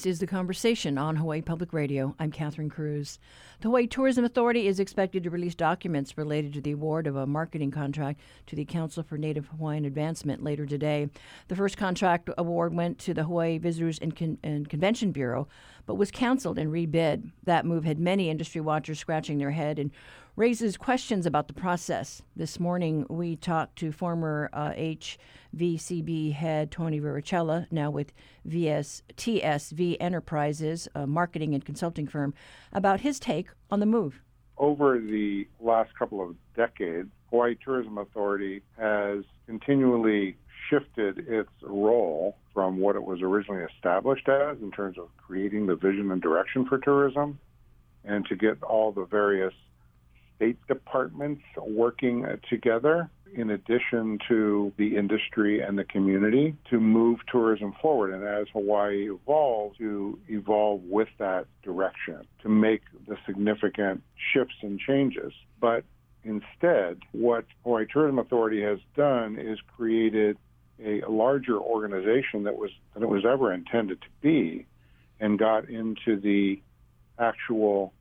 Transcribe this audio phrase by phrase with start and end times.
[0.00, 2.14] This is The Conversation on Hawaii Public Radio.
[2.18, 3.18] I'm Catherine Cruz.
[3.60, 7.26] The Hawaii Tourism Authority is expected to release documents related to the award of a
[7.26, 11.10] marketing contract to the Council for Native Hawaiian Advancement later today.
[11.48, 15.48] The first contract award went to the Hawaii Visitors and, Con- and Convention Bureau,
[15.84, 17.32] but was canceled and rebid.
[17.44, 19.90] That move had many industry watchers scratching their head and
[20.36, 22.22] raises questions about the process.
[22.36, 28.12] This morning, we talked to former uh, HVCB head Tony Vericella, now with
[28.44, 32.34] VS, TSV Enterprises, a marketing and consulting firm,
[32.72, 34.22] about his take on the move.
[34.56, 40.36] Over the last couple of decades, Hawaii Tourism Authority has continually
[40.68, 45.74] shifted its role from what it was originally established as in terms of creating the
[45.74, 47.38] vision and direction for tourism
[48.04, 49.54] and to get all the various
[50.40, 57.18] state departments working uh, together in addition to the industry and the community to move
[57.30, 58.12] tourism forward.
[58.12, 64.02] And as Hawaii evolves, to evolve with that direction, to make the significant
[64.32, 65.32] shifts and changes.
[65.60, 65.84] But
[66.24, 70.38] instead, what Hawaii Tourism Authority has done is created
[70.82, 74.66] a larger organization that was than it was ever intended to be
[75.20, 76.60] and got into the
[77.18, 77.92] actual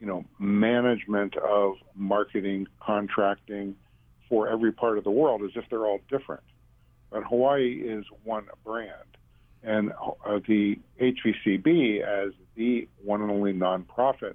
[0.00, 3.76] you know, management of marketing, contracting
[4.28, 6.42] for every part of the world as if they're all different.
[7.10, 8.92] But Hawaii is one brand.
[9.62, 14.34] And uh, the HVCB, as the one and only nonprofit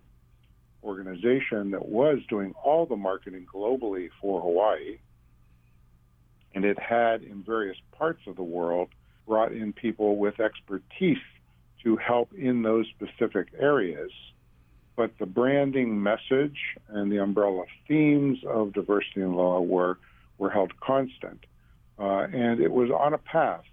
[0.83, 4.99] organization that was doing all the marketing globally for Hawaii,
[6.53, 8.89] and it had in various parts of the world
[9.27, 11.17] brought in people with expertise
[11.83, 14.11] to help in those specific areas
[14.95, 16.57] but the branding message
[16.87, 19.97] and the umbrella themes of diversity in law were
[20.37, 21.45] were held constant,
[21.97, 23.63] uh, and it was on a path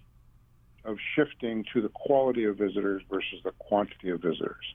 [0.85, 4.75] of shifting to the quality of visitors versus the quantity of visitors.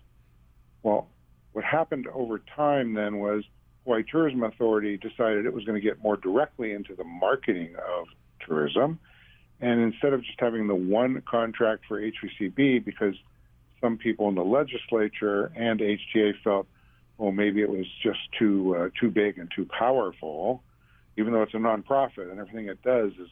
[0.84, 1.07] Well,
[1.53, 3.44] what happened over time then was
[3.84, 8.07] Hawaii Tourism Authority decided it was going to get more directly into the marketing of
[8.46, 9.00] tourism,
[9.62, 13.16] and instead of just having the one contract for HVCB because
[13.81, 16.67] some people in the legislature and HTA felt,
[17.17, 20.63] well, maybe it was just too uh, too big and too powerful,
[21.17, 23.29] even though it's a nonprofit and everything it does is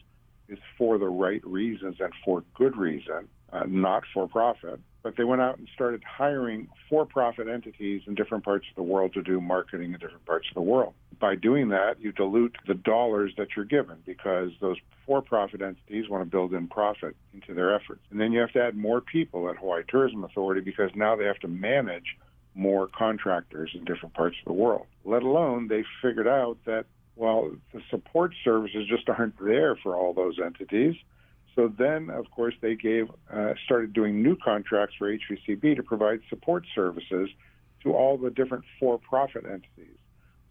[0.48, 4.80] is for the right reasons and for good reason, uh, not for profit.
[5.06, 9.12] But they went out and started hiring for-profit entities in different parts of the world
[9.12, 10.94] to do marketing in different parts of the world.
[11.20, 16.24] By doing that, you dilute the dollars that you're given because those for-profit entities want
[16.24, 18.00] to build in profit into their efforts.
[18.10, 21.26] And then you have to add more people at Hawaii Tourism Authority because now they
[21.26, 22.16] have to manage
[22.56, 24.86] more contractors in different parts of the world.
[25.04, 30.12] Let alone they figured out that well, the support services just aren't there for all
[30.12, 30.96] those entities.
[31.56, 36.20] So then, of course, they gave uh, started doing new contracts for HVCB to provide
[36.28, 37.30] support services
[37.82, 39.96] to all the different for-profit entities,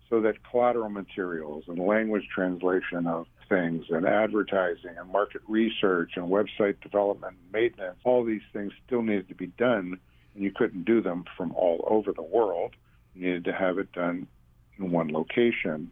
[0.10, 6.26] so that collateral materials and language translation of things and advertising and market research and
[6.26, 10.00] website development and maintenance, all these things still needed to be done,
[10.34, 12.74] and you couldn't do them from all over the world.
[13.14, 14.28] You needed to have it done
[14.80, 15.92] in one location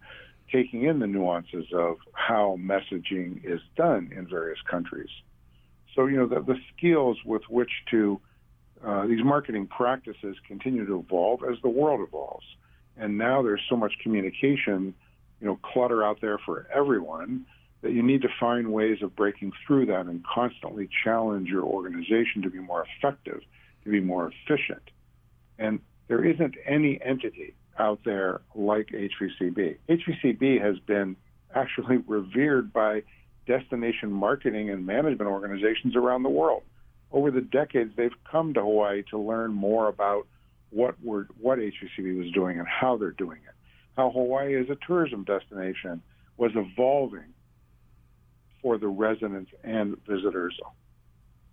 [0.53, 5.09] taking in the nuances of how messaging is done in various countries.
[5.95, 8.21] So, you know, the, the skills with which to,
[8.85, 12.45] uh, these marketing practices continue to evolve as the world evolves.
[12.97, 14.93] And now there's so much communication,
[15.41, 17.45] you know, clutter out there for everyone
[17.81, 22.41] that you need to find ways of breaking through that and constantly challenge your organization
[22.43, 23.41] to be more effective,
[23.83, 24.83] to be more efficient.
[25.59, 29.77] And there isn't any entity out there like HVCB.
[29.89, 31.15] HVCB has been
[31.53, 33.03] actually revered by
[33.47, 36.63] destination marketing and management organizations around the world.
[37.11, 40.27] Over the decades, they've come to Hawaii to learn more about
[40.71, 43.53] what we're, what HVCB was doing and how they're doing it.
[43.95, 46.01] How Hawaii as a tourism destination
[46.37, 47.33] was evolving
[48.61, 50.57] for the residents and visitors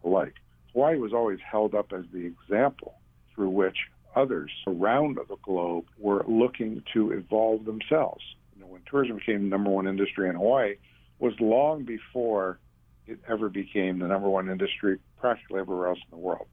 [0.04, 0.34] alike.
[0.72, 2.94] Hawaii was always held up as the example
[3.34, 3.76] through which
[4.16, 8.22] others around the globe were looking to evolve themselves.
[8.54, 10.76] You know, when tourism became the number one industry in Hawaii,
[11.18, 12.58] was long before
[13.06, 16.46] it ever became the number one industry practically everywhere else in the world.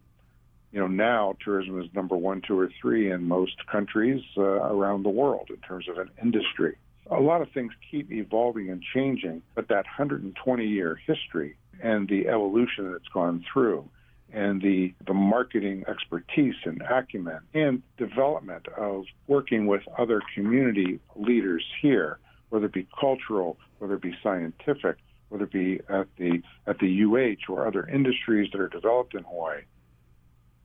[0.71, 5.03] You know, now tourism is number one, two, or three in most countries uh, around
[5.03, 6.77] the world in terms of an industry.
[7.09, 12.27] A lot of things keep evolving and changing, but that 120 year history and the
[12.27, 13.87] evolution that it's gone through
[14.33, 21.63] and the, the marketing expertise and acumen and development of working with other community leaders
[21.81, 22.19] here,
[22.49, 24.97] whether it be cultural, whether it be scientific,
[25.29, 29.23] whether it be at the at the UH or other industries that are developed in
[29.23, 29.61] Hawaii.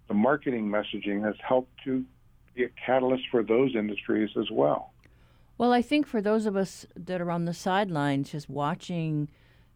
[0.08, 2.04] the marketing messaging has helped to
[2.54, 4.92] be a catalyst for those industries as well.
[5.58, 9.28] Well, I think for those of us that are on the sidelines just watching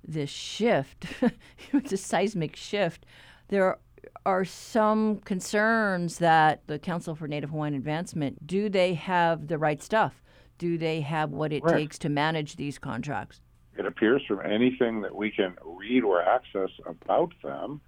[0.07, 1.07] this shift,
[1.73, 3.07] it's a seismic shift,
[3.49, 3.79] there
[4.25, 9.83] are some concerns that the Council for Native Hawaiian Advancement do they have the right
[9.83, 10.23] stuff?
[10.59, 13.41] Do they have what it takes to manage these contracts?
[13.79, 17.83] It appears from anything that we can read or access about them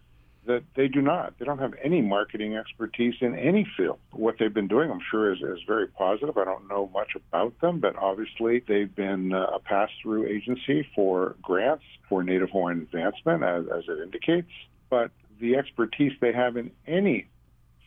[0.48, 1.38] that they do not.
[1.38, 3.98] They don't have any marketing expertise in any field.
[4.12, 6.36] What they've been doing, I'm sure, is, is very positive.
[6.36, 10.88] I don't know much about them, but obviously they've been uh, a pass through agency
[10.94, 14.50] for grants for Native Hawaiian advancement, as, as it indicates.
[14.90, 17.28] But the expertise they have in any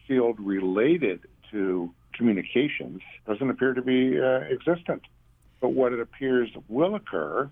[0.08, 1.22] field related
[1.52, 5.02] to communications doesn't appear to be uh, existent.
[5.60, 7.50] But what it appears will occur,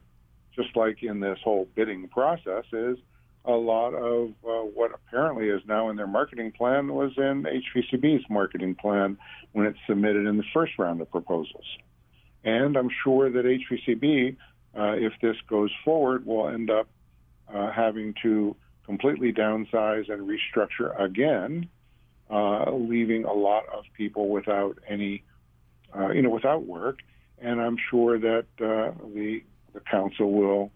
[0.55, 2.97] just like in this whole bidding process, is
[3.45, 8.25] a lot of uh, what apparently is now in their marketing plan was in HVCB's
[8.29, 9.17] marketing plan
[9.53, 11.65] when it submitted in the first round of proposals.
[12.43, 14.35] And I'm sure that HVCB,
[14.77, 16.87] uh, if this goes forward, will end up
[17.53, 18.55] uh, having to
[18.89, 21.69] completely downsize and restructure again,
[22.31, 25.23] uh, leaving a lot of people without any,
[25.95, 26.97] uh, you know, without work.
[27.37, 29.43] And I'm sure that uh, the
[29.75, 30.71] the council will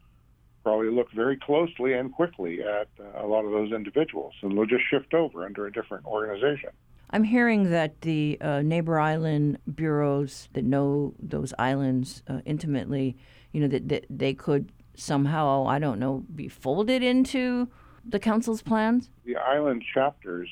[0.63, 4.67] probably look very closely and quickly at uh, a lot of those individuals, and they'll
[4.67, 6.69] just shift over under a different organization.
[7.09, 13.17] I'm hearing that the uh, neighbor island bureaus that know those islands uh, intimately,
[13.51, 17.67] you know, that, that they could somehow, I don't know, be folded into
[18.07, 19.09] the council's plans?
[19.25, 20.49] The island chapters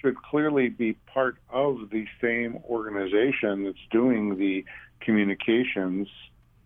[0.00, 4.64] should clearly be part of the same organization that's doing the
[5.00, 6.08] communications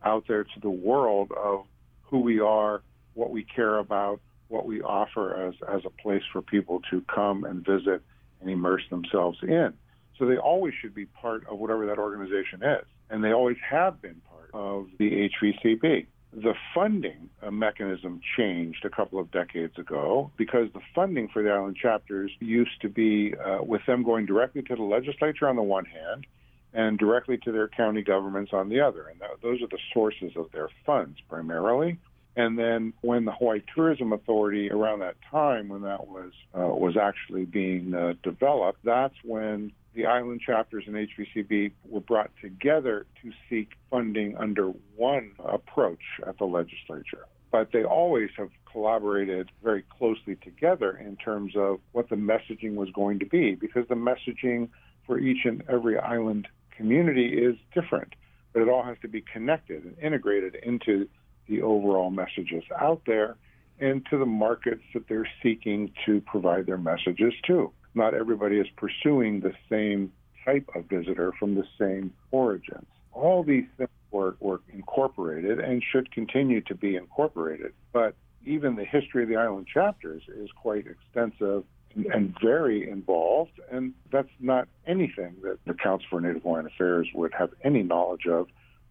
[0.05, 1.65] out there to the world of
[2.03, 2.83] who we are,
[3.15, 7.45] what we care about, what we offer as, as a place for people to come
[7.45, 8.03] and visit
[8.41, 9.73] and immerse themselves in.
[10.19, 12.85] So they always should be part of whatever that organization is.
[13.11, 16.07] And they always have been part of the HVCB.
[16.37, 21.51] The funding uh, mechanism changed a couple of decades ago because the funding for the
[21.51, 25.63] island chapters used to be uh, with them going directly to the legislature on the
[25.63, 26.27] one hand
[26.73, 29.07] and directly to their county governments on the other.
[29.07, 31.99] And that, those are the sources of their funds primarily.
[32.37, 36.97] And then when the Hawaii Tourism Authority, around that time when that was uh, was
[36.97, 43.33] actually being uh, developed, that's when the island chapters and HVCB were brought together to
[43.49, 47.27] seek funding under one approach at the legislature.
[47.51, 52.91] But they always have collaborated very closely together in terms of what the messaging was
[52.91, 54.69] going to be, because the messaging
[55.07, 58.15] for each and every island community is different,
[58.53, 61.09] but it all has to be connected and integrated into
[61.49, 63.37] the overall messages out there
[63.81, 67.71] and to the markets that they're seeking to provide their messages to.
[67.95, 70.13] Not everybody is pursuing the same
[70.45, 72.87] type of visitor from the same origins.
[73.13, 77.73] All these things were, were incorporated and should continue to be incorporated.
[77.93, 83.61] But even the history of the island chapters is quite extensive and, and very involved,
[83.71, 88.27] and that's not anything that the Council for Native Hawaiian Affairs would have any knowledge
[88.27, 88.49] of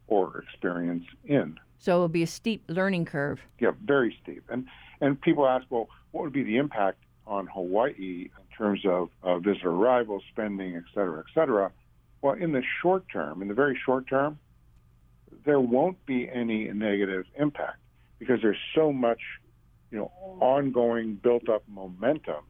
[0.07, 1.59] or experience in.
[1.77, 3.41] So it would be a steep learning curve.
[3.59, 4.43] Yeah, very steep.
[4.49, 4.67] And
[5.01, 9.71] and people ask, well, what would be the impact on Hawaii terms of uh, visitor
[9.71, 11.71] arrivals, spending, et cetera, et cetera?
[12.21, 14.39] Well, in the short term, in the very short term,
[15.45, 17.79] there won't be any negative impact
[18.19, 19.19] because there's so much,
[19.91, 22.45] you know, ongoing built-up momentum.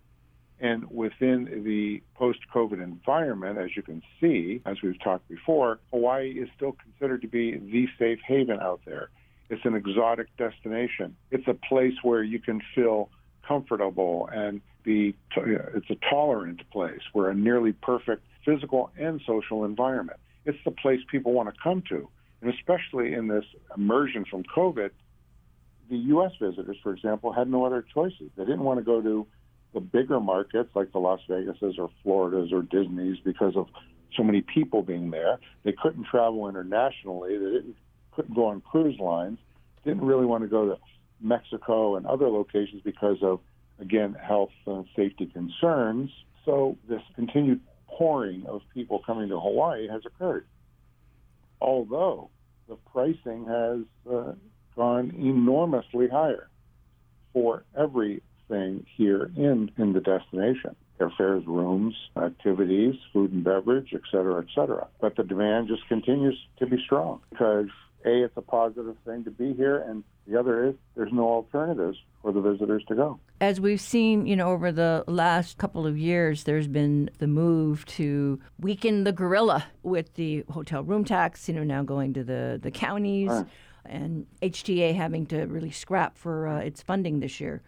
[0.59, 6.47] And within the post-COVID environment, as you can see, as we've talked before, Hawaii is
[6.55, 9.09] still considered to be the safe haven out there.
[9.49, 11.15] It's an exotic destination.
[11.31, 13.09] It's a place where you can feel
[13.47, 15.15] comfortable and be.
[15.35, 15.41] Uh,
[15.75, 17.01] it's a tolerant place.
[17.13, 20.19] We're a nearly perfect physical and social environment.
[20.45, 22.09] It's the place people want to come to,
[22.41, 23.45] and especially in this
[23.77, 24.89] immersion from COVID,
[25.89, 26.31] the U.S.
[26.41, 28.29] visitors, for example, had no other choices.
[28.35, 29.27] They didn't want to go to
[29.73, 33.67] the bigger markets like the Las Vegases or Floridas or Disney's because of
[34.15, 35.39] so many people being there.
[35.63, 37.37] They couldn't travel internationally.
[37.37, 37.59] They
[38.15, 39.39] couldn't go on cruise lines.
[39.83, 40.77] Didn't really want to go to
[41.23, 43.39] Mexico and other locations because of
[43.79, 46.11] again health and safety concerns.
[46.45, 50.45] So this continued pouring of people coming to Hawaii has occurred.
[51.61, 52.29] Although
[52.67, 53.79] the pricing has
[54.11, 54.33] uh,
[54.75, 56.49] gone enormously higher
[57.31, 64.41] for everything here in, in the destination airfares, rooms, activities, food and beverage, et cetera,
[64.41, 64.87] et cetera.
[65.01, 67.67] But the demand just continues to be strong because
[68.05, 71.97] a it's a positive thing to be here, and the other is there's no alternatives
[72.21, 73.19] for the visitors to go.
[73.41, 77.85] As we've seen, you know, over the last couple of years, there's been the move
[77.87, 82.59] to weaken the gorilla with the hotel room tax, you know, now going to the,
[82.61, 83.45] the counties, Right.
[83.85, 87.61] and HTA having to really scrap for uh, its funding this year.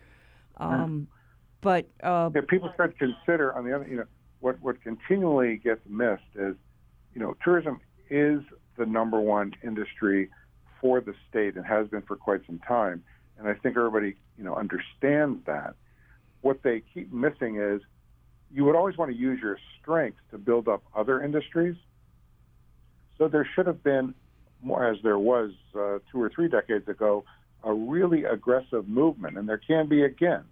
[0.57, 1.07] Um,
[1.59, 4.05] But uh, Yeah, people start to consider on the other, you know,
[4.39, 6.55] what what continually gets missed is,
[7.13, 8.41] you know, tourism is
[8.77, 10.29] the number one industry
[10.81, 13.03] for the state and has been for quite some time,
[13.37, 15.75] and I think everybody, you know, understands that.
[16.41, 17.81] What they keep missing is,
[18.53, 21.75] you would always want to use your strengths to build up other industries.
[23.17, 24.13] So there should have been,
[24.61, 27.25] more as there was uh, two or three decades ago,
[27.63, 30.43] a really aggressive movement, and there can be again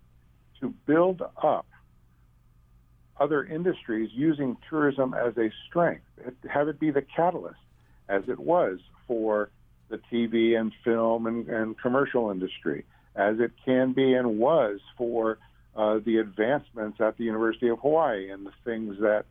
[0.60, 1.68] to build up
[3.20, 6.06] other industries using tourism as a strength,
[6.50, 7.60] have it be the catalyst,
[8.10, 9.50] as it was for
[9.90, 15.38] the TV and film and, and commercial industry, as it can be and was for
[15.76, 19.26] uh, the advancements at the University of Hawaii and the things that,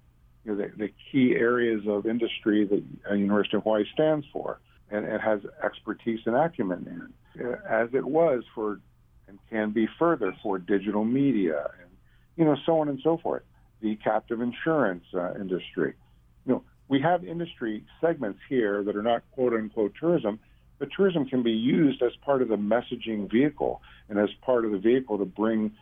[0.45, 4.61] you know, the, the key areas of industry that uh, University of Hawaii stands for
[4.91, 8.81] and, and has expertise and acumen in, uh, as it was for
[9.29, 11.91] and can be further for digital media and
[12.37, 13.43] you know so on and so forth
[13.81, 15.95] the captive insurance uh, industry.
[16.47, 20.39] You know we have industry segments here that are not quote unquote tourism
[20.79, 23.81] but tourism can be used as part of the messaging vehicle
[24.11, 25.73] and as part of the vehicle to bring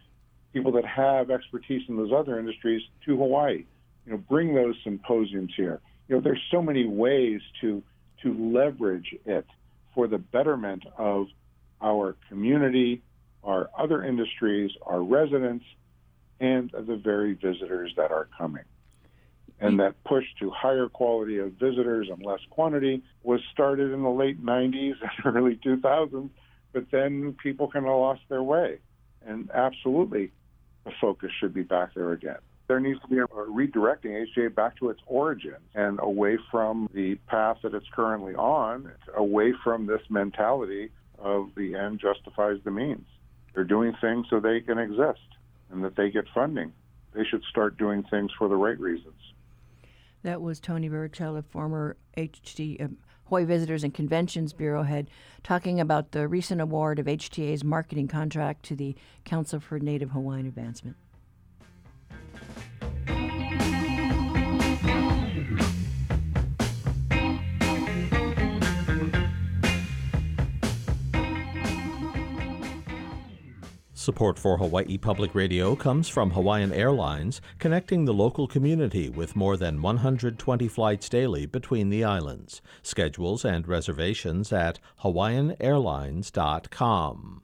[0.53, 3.65] people that have expertise in those other industries to Hawaii
[4.07, 7.83] you know bring those symposiums here you know there's so many ways to
[8.23, 9.47] to leverage it
[9.95, 11.27] for the betterment of
[11.83, 13.03] our community
[13.43, 15.65] our other industries, our residents,
[16.41, 18.65] and the very visitors that are coming.
[19.61, 24.11] And that push to higher quality of visitors and less quantity was started in the
[24.11, 26.31] late 90s and early 2000s,
[26.73, 28.79] but then people kind of lost their way.
[29.27, 30.33] And absolutely,
[30.85, 32.39] the focus should be back there again.
[32.69, 37.17] There needs to be a redirecting HJ back to its origins and away from the
[37.27, 43.07] path that it's currently on, away from this mentality of the end justifies the means.
[43.55, 45.19] They're doing things so they can exist
[45.71, 46.73] and that they get funding.
[47.13, 49.15] They should start doing things for the right reasons.
[50.23, 55.09] That was Tony Vericella, former HT, um, Hawaii Visitors and Conventions Bureau head,
[55.43, 60.47] talking about the recent award of HTA's marketing contract to the Council for Native Hawaiian
[60.47, 60.97] Advancement.
[74.01, 79.59] Support for Hawaii Public Radio comes from Hawaiian Airlines, connecting the local community with more
[79.59, 82.63] than 120 flights daily between the islands.
[82.81, 87.43] Schedules and reservations at hawaiianairlines.com.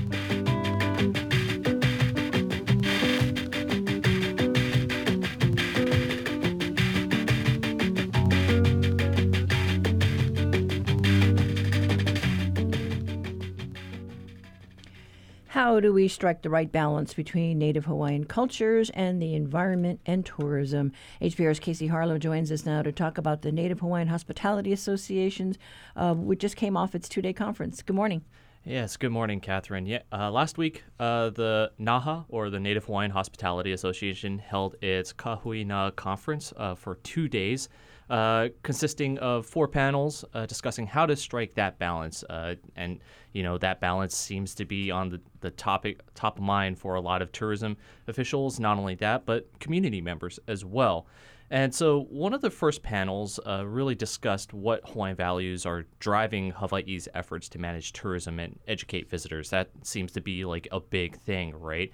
[15.73, 20.23] How do we strike the right balance between Native Hawaiian cultures and the environment and
[20.23, 20.93] tourism?
[21.23, 25.57] HPR's Casey Harlow joins us now to talk about the Native Hawaiian Hospitality Associations,
[25.97, 27.81] uh, which just came off its two day conference.
[27.81, 28.23] Good morning.
[28.67, 29.87] Yes, good morning, Catherine.
[29.87, 35.15] Yeah, uh, last week, uh, the NAHA, or the Native Hawaiian Hospitality Association, held its
[35.15, 37.71] Kahuina conference uh, for two days,
[38.13, 42.23] uh, consisting of four panels uh, discussing how to strike that balance.
[42.29, 43.01] Uh, and,
[43.33, 46.97] you know, that balance seems to be on the, the topic, top of mind for
[46.97, 47.75] a lot of tourism
[48.09, 48.61] officials.
[48.61, 51.07] Not only that, but community members as well.
[51.51, 56.51] And so, one of the first panels uh, really discussed what Hawaiian values are driving
[56.51, 59.49] Hawaii's efforts to manage tourism and educate visitors.
[59.49, 61.91] That seems to be like a big thing, right?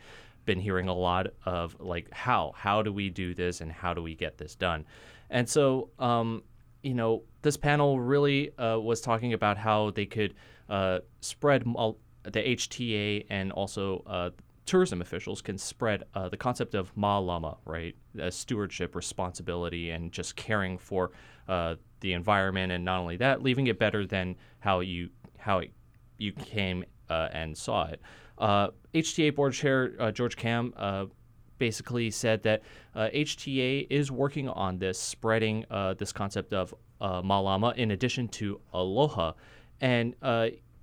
[0.47, 2.55] Been hearing a lot of like, how?
[2.57, 4.85] How do we do this and how do we get this done?
[5.31, 6.43] And so, um,
[6.83, 10.35] you know, this panel really uh, was talking about how they could
[10.69, 14.31] uh, spread mul- the HTA and also uh,
[14.67, 17.95] tourism officials can spread uh, the concept of malama, right?
[18.21, 21.13] Uh, stewardship, responsibility, and just caring for
[21.49, 25.09] uh, the environment, and not only that, leaving it better than how you
[25.39, 25.73] how it,
[26.19, 28.01] you came and saw it.
[28.39, 30.75] HTA board chair George Kam
[31.59, 32.63] basically said that
[32.97, 35.65] HTA is working on this, spreading
[35.99, 39.33] this concept of malama in addition to aloha,
[39.81, 40.15] and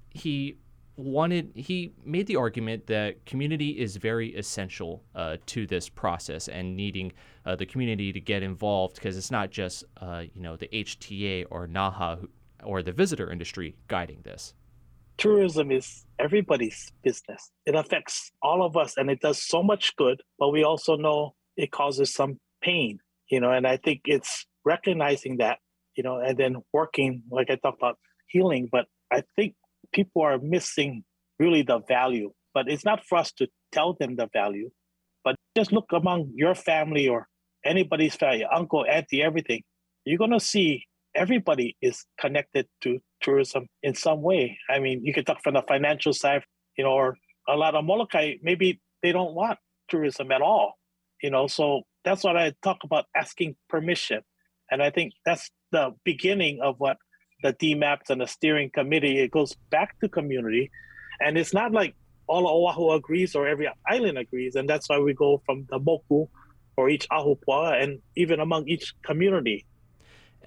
[0.09, 0.57] he
[0.97, 6.75] wanted he made the argument that community is very essential uh, to this process and
[6.75, 7.11] needing
[7.45, 11.45] uh, the community to get involved because it's not just uh, you know the HTA
[11.49, 12.19] or NAHA
[12.63, 14.53] or the visitor industry guiding this.
[15.17, 17.51] Tourism is everybody's business.
[17.65, 21.35] It affects all of us and it does so much good, but we also know
[21.55, 25.59] it causes some pain, you know, and I think it's recognizing that,
[25.95, 29.55] you know, and then working, like I talked about healing, but I think
[29.93, 31.03] people are missing
[31.39, 32.31] really the value.
[32.53, 34.69] But it's not for us to tell them the value,
[35.23, 37.27] but just look among your family or
[37.65, 39.63] anybody's family, uncle, auntie, everything.
[40.05, 44.57] You're going to see everybody is connected to tourism in some way.
[44.69, 46.43] I mean, you can talk from the financial side,
[46.77, 47.17] you know, or
[47.47, 50.73] a lot of Molokai, maybe they don't want tourism at all,
[51.21, 51.47] you know.
[51.47, 54.21] So that's what I talk about asking permission.
[54.69, 56.97] And I think that's the beginning of what
[57.43, 60.71] the DMAPs and the steering committee, it goes back to community.
[61.19, 61.95] And it's not like
[62.27, 64.55] all Oahu agrees or every island agrees.
[64.55, 66.27] And that's why we go from the moku
[66.77, 69.65] or each ahupua'a and even among each community.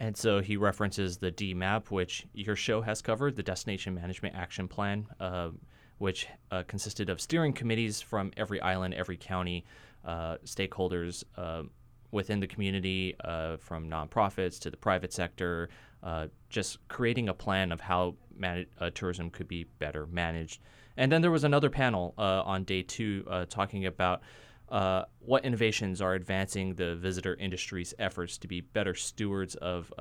[0.01, 4.69] And so he references the DMAP, which your show has covered, the Destination Management Action
[4.69, 5.51] Plan, uh,
[5.99, 9.65] which uh, consisted of steering committees from every island, every county,
[10.05, 11.65] uh, stakeholders uh,
[12.13, 15.69] within the community, uh, from nonprofits to the private sector,
[16.05, 20.61] uh, just creating a plan of how man- tourism could be better managed.
[20.97, 24.23] And then there was another panel on day two talking about
[24.71, 29.93] uh, what innovations are advancing the visitor industry's efforts to be better stewards of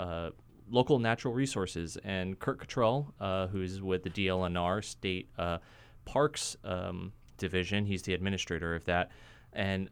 [0.70, 1.98] local natural resources.
[2.04, 3.14] And Curt Cottrell,
[3.52, 5.30] who's with the DLNR State
[6.06, 9.12] Parks um, Division, he's the administrator of that.
[9.54, 9.90] And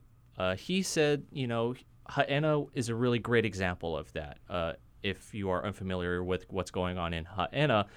[0.58, 1.76] he said, you know,
[2.10, 4.38] Haena is a really great example of that.
[4.50, 7.88] Uh, if you are unfamiliar with what's going on in Haena,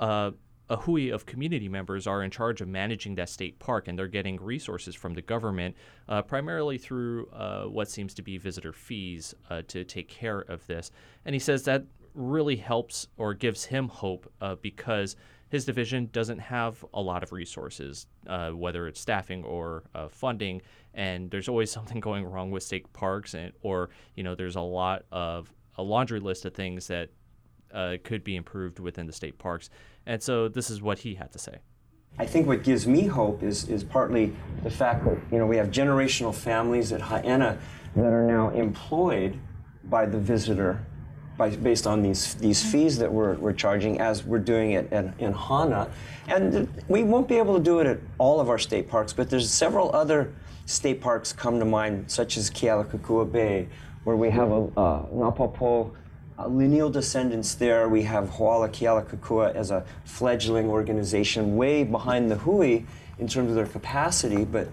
[0.00, 0.30] uh,
[0.70, 4.06] a hui of community members are in charge of managing that state park, and they're
[4.06, 5.74] getting resources from the government,
[6.08, 10.66] uh, primarily through uh, what seems to be visitor fees uh, to take care of
[10.66, 10.90] this.
[11.24, 15.16] And he says that really helps or gives him hope uh, because
[15.50, 20.60] his division doesn't have a lot of resources, uh, whether it's staffing or uh, funding,
[20.94, 24.60] and there's always something going wrong with state parks, and or you know there's a
[24.60, 27.08] lot of a laundry list of things that
[27.72, 29.70] uh, could be improved within the state parks.
[30.06, 31.58] And so this is what he had to say.
[32.18, 35.56] I think what gives me hope is, is partly the fact that you know we
[35.56, 37.58] have generational families at Haena
[37.94, 39.38] that are now employed
[39.84, 40.84] by the visitor
[41.36, 45.14] by, based on these these fees that we're, we're charging as we're doing it in,
[45.18, 45.88] in Hana.
[46.26, 49.30] And we won't be able to do it at all of our state parks, but
[49.30, 50.34] there's several other
[50.66, 53.68] state parks come to mind, such as Kealakekua Bay,
[54.04, 55.92] where we have a uh, Napoopoo
[56.38, 57.88] uh, lineal descendants there.
[57.88, 62.84] We have Hoala Kealakekua as a fledgling organization way behind the Hui
[63.18, 64.44] in terms of their capacity.
[64.44, 64.68] But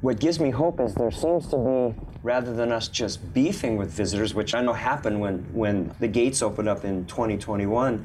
[0.00, 3.90] what gives me hope is there seems to be, rather than us just beefing with
[3.90, 8.04] visitors, which I know happened when, when the gates opened up in 2021,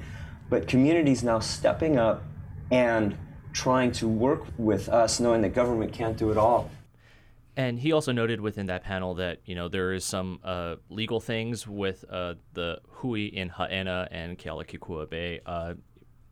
[0.49, 2.23] but communities now stepping up
[2.71, 3.17] and
[3.53, 6.69] trying to work with us, knowing that government can't do it all.
[7.57, 11.19] And he also noted within that panel that you know there is some uh, legal
[11.19, 15.73] things with uh, the hui in Haena and Kealakekua Bay, uh,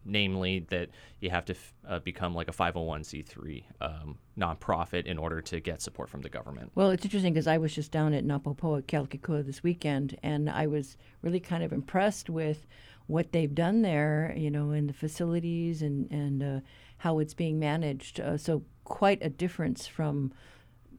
[0.06, 5.42] namely that you have to f- uh, become like a 501c3 um, nonprofit in order
[5.42, 6.72] to get support from the government.
[6.76, 10.48] Well, it's interesting because I was just down at Napoopoo at Kealakekua this weekend, and
[10.48, 12.68] I was really kind of impressed with
[13.08, 16.60] what they've done there, you know, in the facilities and and uh,
[16.98, 18.20] how it's being managed.
[18.20, 20.32] Uh, so quite a difference from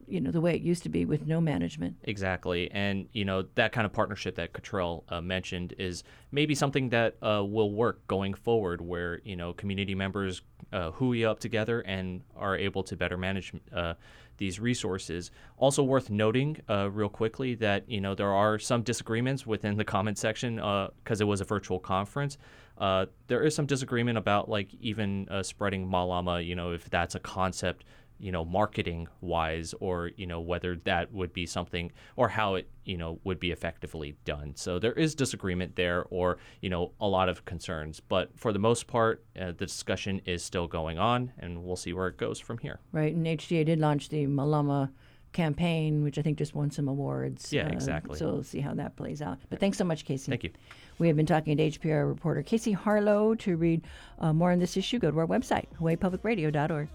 [0.08, 1.96] you know the way it used to be with no management.
[2.04, 6.88] Exactly, and you know that kind of partnership that Cottrell uh, mentioned is maybe something
[6.90, 10.42] that uh, will work going forward, where you know community members
[10.72, 13.94] uh, hui up together and are able to better manage uh,
[14.38, 15.30] these resources.
[15.56, 19.84] Also worth noting, uh, real quickly, that you know there are some disagreements within the
[19.84, 22.38] comment section because uh, it was a virtual conference.
[22.78, 27.84] there is some disagreement about like even spreading Malama, you know, if that's a concept
[28.18, 32.68] you know, marketing wise, or you know, whether that would be something or how it
[32.85, 34.55] you know would be effectively done.
[34.57, 38.00] So there is disagreement there, or you know, a lot of concerns.
[38.00, 41.92] But for the most part, uh, the discussion is still going on, and we'll see
[41.92, 42.81] where it goes from here.
[42.92, 44.90] Right, and HTA did launch the Malama
[45.37, 47.52] campaign, which I think just won some awards.
[47.52, 48.18] Yeah, exactly.
[48.18, 49.38] So we'll see how that plays out.
[49.50, 50.31] But thanks so much, Casey.
[50.33, 50.50] Thank you.
[50.98, 53.35] We have been talking to HPR reporter Casey Harlow.
[53.37, 53.83] To read
[54.18, 56.88] uh, more on this issue, go to our website, hawaiipublicradio.org.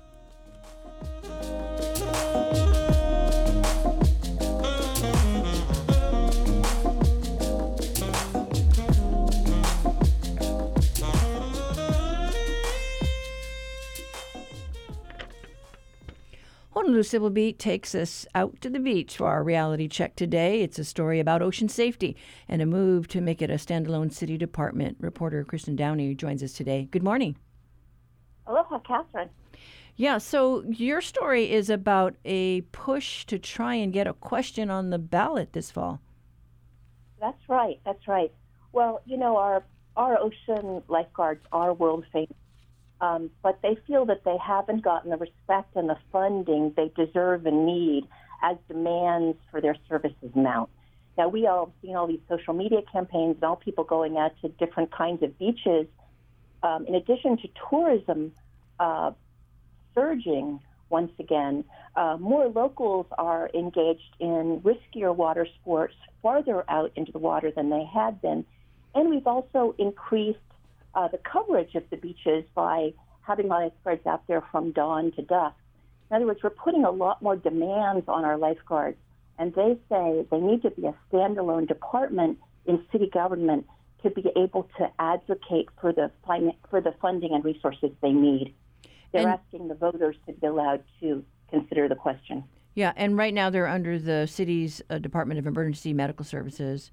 [16.74, 20.62] Honolulu Civil Beat takes us out to the beach for our reality check today.
[20.62, 22.16] It's a story about ocean safety
[22.48, 24.98] and a move to make it a standalone city department.
[25.00, 26.88] Reporter Kirstin Downey joins us today.
[26.90, 27.36] Good morning.
[28.48, 29.30] Aloha, Catherine.
[30.02, 34.90] Yeah, so your story is about a push to try and get a question on
[34.90, 36.02] the ballot this fall.
[37.20, 37.80] That's right.
[37.86, 38.32] That's right.
[38.72, 39.64] Well, you know, our
[39.96, 42.34] our ocean lifeguards are world famous,
[43.00, 47.46] um, but they feel that they haven't gotten the respect and the funding they deserve
[47.46, 48.08] and need
[48.42, 50.72] as demands for their services mount.
[51.16, 54.32] Now, we all have seen all these social media campaigns and all people going out
[54.42, 55.86] to different kinds of beaches.
[56.64, 58.32] Um, in addition to tourism
[58.80, 59.12] uh,
[59.94, 61.64] surging once again,
[61.96, 67.70] uh, more locals are engaged in riskier water sports farther out into the water than
[67.70, 68.46] they had been.
[68.94, 70.40] And we've also increased
[70.94, 75.56] uh, the coverage of the beaches by having lifeguards out there from dawn to dusk.
[76.10, 78.98] In other words, we're putting a lot more demands on our lifeguards,
[79.40, 83.66] and they say they need to be a standalone department in city government
[84.04, 86.12] to be able to advocate for the
[86.70, 88.54] for the funding and resources they need.
[89.12, 92.43] They're And- asking the voters to be allowed to consider the question.
[92.74, 96.91] Yeah, and right now they're under the city's uh, Department of Emergency Medical Services.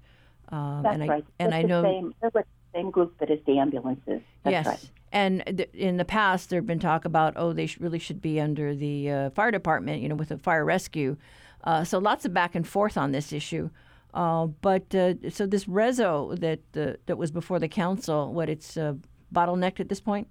[0.49, 1.25] Um, That's and I, right.
[1.39, 1.83] And I the know.
[1.83, 4.21] same, they're the same group that is the ambulances.
[4.43, 4.65] That's yes.
[4.67, 4.91] right.
[5.11, 8.21] And th- in the past, there have been talk about, oh, they sh- really should
[8.21, 11.15] be under the uh, fire department, you know, with a fire rescue.
[11.63, 13.69] Uh, so lots of back and forth on this issue.
[14.13, 18.75] Uh, but uh, so this rezo that uh, that was before the council, what it's
[18.75, 18.93] uh,
[19.33, 20.27] bottlenecked at this point?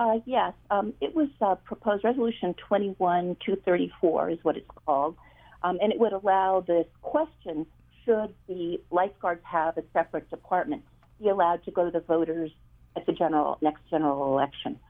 [0.00, 5.14] Uh, yes, um, it was uh, proposed resolution 21234 is what it's called,
[5.62, 7.66] um, and it would allow this question:
[8.06, 10.84] Should the lifeguards have a separate department?
[11.20, 12.50] Be allowed to go to the voters
[12.96, 14.80] at the general next general election,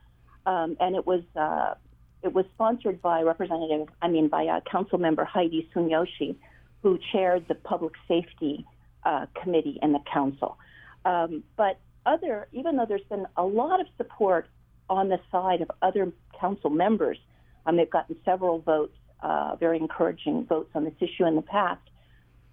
[0.46, 1.74] um, and it was uh,
[2.22, 6.36] it was sponsored by Representative, I mean by uh, Council Member Heidi Tsuneyoshi,
[6.84, 8.64] who chaired the Public Safety
[9.02, 10.56] uh, Committee in the council.
[11.04, 14.46] Um, but other, even though there's been a lot of support
[14.90, 17.16] on the side of other council members,
[17.64, 21.80] um, they've gotten several votes, uh, very encouraging votes on this issue in the past.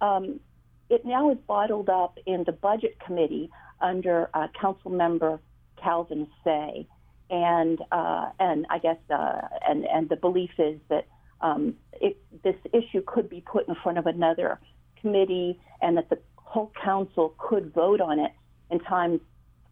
[0.00, 0.40] Um,
[0.88, 5.40] it now is bottled up in the budget committee under uh, Council Member
[5.82, 6.86] Calvin Say,
[7.28, 11.06] and uh, and I guess uh, and and the belief is that
[11.40, 14.58] um, it, this issue could be put in front of another
[15.00, 18.32] committee, and that the whole council could vote on it
[18.70, 19.20] in time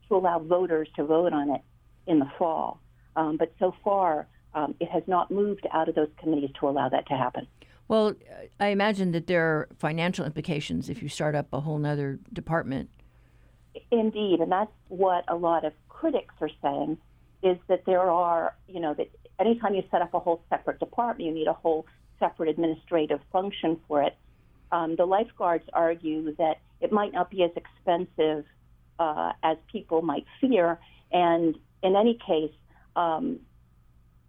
[0.08, 1.62] to allow voters to vote on it
[2.06, 2.80] in the fall.
[3.16, 6.88] Um, but so far, um, it has not moved out of those committees to allow
[6.88, 7.46] that to happen.
[7.88, 8.14] Well,
[8.58, 12.90] I imagine that there are financial implications if you start up a whole other department.
[13.90, 16.98] Indeed, and that's what a lot of critics are saying
[17.42, 21.28] is that there are, you know, that anytime you set up a whole separate department,
[21.28, 21.86] you need a whole
[22.18, 24.16] separate administrative function for it.
[24.72, 28.44] Um, the lifeguards argue that it might not be as expensive
[28.98, 30.78] uh, as people might fear,
[31.12, 31.56] and
[31.86, 32.52] in any case,
[32.96, 33.40] um,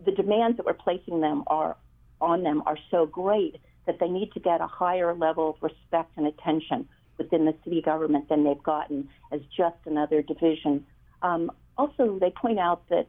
[0.06, 1.76] the demands that we're placing them are
[2.22, 6.12] on them are so great that they need to get a higher level of respect
[6.18, 10.86] and attention within the city government than they've gotten as just another division.
[11.22, 13.08] Um, also, they point out that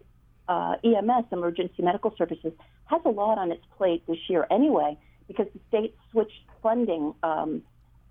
[0.49, 2.53] uh, EMS, Emergency Medical Services,
[2.87, 7.15] has a lot on its plate this year anyway because the state switched funding.
[7.23, 7.63] Um,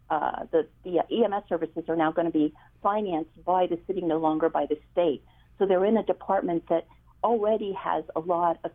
[0.10, 4.17] uh, the, the EMS services are now going to be financed by the city, no
[4.17, 5.23] longer by the state.
[5.59, 6.85] So they're in a department that
[7.23, 8.71] already has a lot of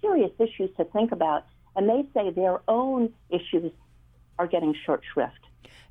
[0.00, 1.44] serious issues to think about,
[1.76, 3.72] and they say their own issues
[4.38, 5.38] are getting short shrift.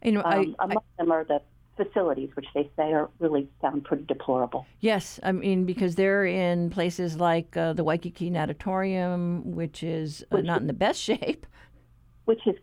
[0.03, 1.41] You know, Um, I, among them are the
[1.75, 4.65] facilities, which they say are really sound pretty deplorable.
[4.79, 10.38] yes, I mean because they're in places like uh, the Waikiki Natatorium, which is uh,
[10.38, 11.45] Which not in the best shape.
[12.25, 12.55] which is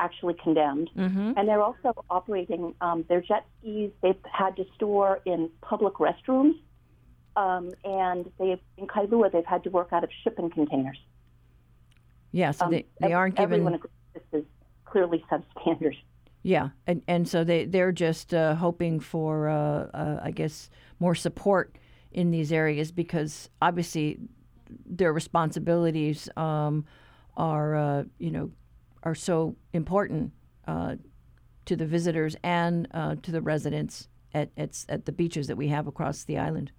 [0.00, 0.90] actually condemned.
[0.94, 3.90] hmm And they're also operating um, their jet skis.
[4.02, 6.54] They've had to store in public restrooms,
[7.36, 10.98] um, and they in Kailua they've had to work out of shipping containers.
[12.32, 13.60] Yeah, so Um, they, they aren't given.
[13.60, 14.44] Everyone agrees this is
[14.84, 15.96] clearly substandard.
[16.42, 21.14] Yeah, and and so they they're just uh, hoping for uh, uh, I guess more
[21.14, 21.76] support
[22.12, 24.18] in these areas because obviously
[24.86, 26.84] their responsibilities um,
[27.36, 28.50] are uh, you know
[29.02, 30.32] are so important
[30.66, 30.96] uh,
[31.64, 35.68] to the visitors and uh, to the residents at, at at the beaches that we
[35.68, 36.72] have across the island.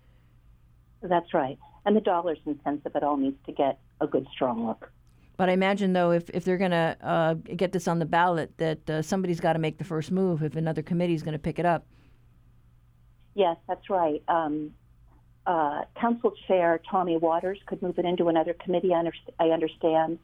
[1.01, 1.57] That's right.
[1.85, 4.91] And the dollars and cents of it all needs to get a good, strong look.
[5.37, 8.57] But I imagine, though, if, if they're going to uh, get this on the ballot,
[8.57, 11.39] that uh, somebody's got to make the first move if another committee is going to
[11.39, 11.85] pick it up.
[13.35, 14.21] Yes, that's right.
[14.27, 14.73] Um,
[15.45, 18.93] uh, Council Chair Tommy Waters could move it into another committee.
[18.93, 20.19] I, underst- I understand.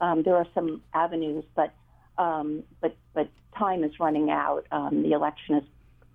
[0.00, 1.72] Um, there are some avenues, but
[2.16, 4.66] um, but but time is running out.
[4.72, 5.64] Um, the election is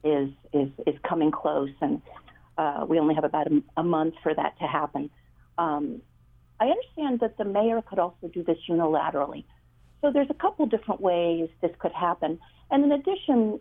[0.03, 2.01] is is is coming close, and
[2.59, 5.09] uh, we only have about a, a month for that to happen.
[5.57, 6.01] Um,
[6.59, 9.45] I understand that the mayor could also do this unilaterally.
[10.01, 12.37] So there's a couple different ways this could happen.
[12.69, 13.59] And in addition,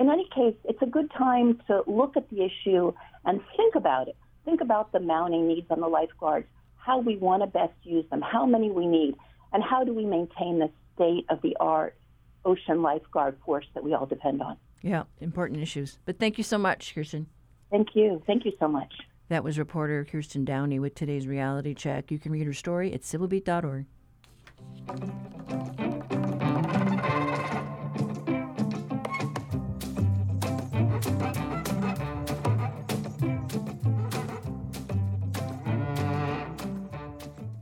[0.00, 2.92] in any case, it's a good time to look at the issue
[3.24, 4.16] and think about it.
[4.44, 8.20] Think about the mounting needs on the lifeguards, how we want to best use them,
[8.20, 9.14] how many we need,
[9.52, 11.96] and how do we maintain the state of the art
[12.44, 14.56] ocean lifeguard force that we all depend on.
[14.82, 15.98] Yeah, important issues.
[16.04, 17.26] But thank you so much, Kirstin.
[17.72, 18.22] Thank you.
[18.26, 18.92] Thank you so much.
[19.30, 22.10] That was reporter Kirstin Downey with today's reality check.
[22.10, 23.86] You can read her story at civilbeat.org.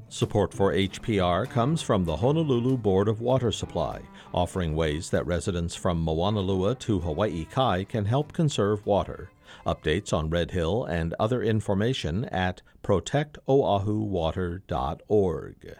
[0.08, 4.00] Support for HPR comes from the Honolulu Board of Water Supply,
[4.34, 9.30] offering ways that residents from Moanalua to Hawaii Kai can help conserve water.
[9.66, 15.76] Updates on Red Hill and other information at protectoahuwater.org.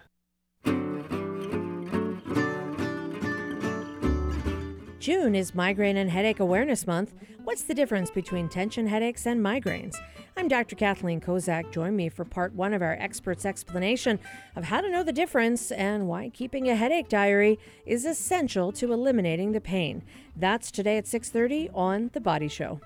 [5.01, 7.15] June is Migraine and Headache Awareness Month.
[7.43, 9.97] What's the difference between tension headaches and migraines?
[10.37, 10.77] I'm Dr.
[10.77, 11.73] Kathleen Kozak.
[11.73, 14.19] Join me for part one of our expert's explanation
[14.55, 18.93] of how to know the difference and why keeping a headache diary is essential to
[18.93, 20.03] eliminating the pain.
[20.37, 22.83] That's today at 6:30 on The Body Show.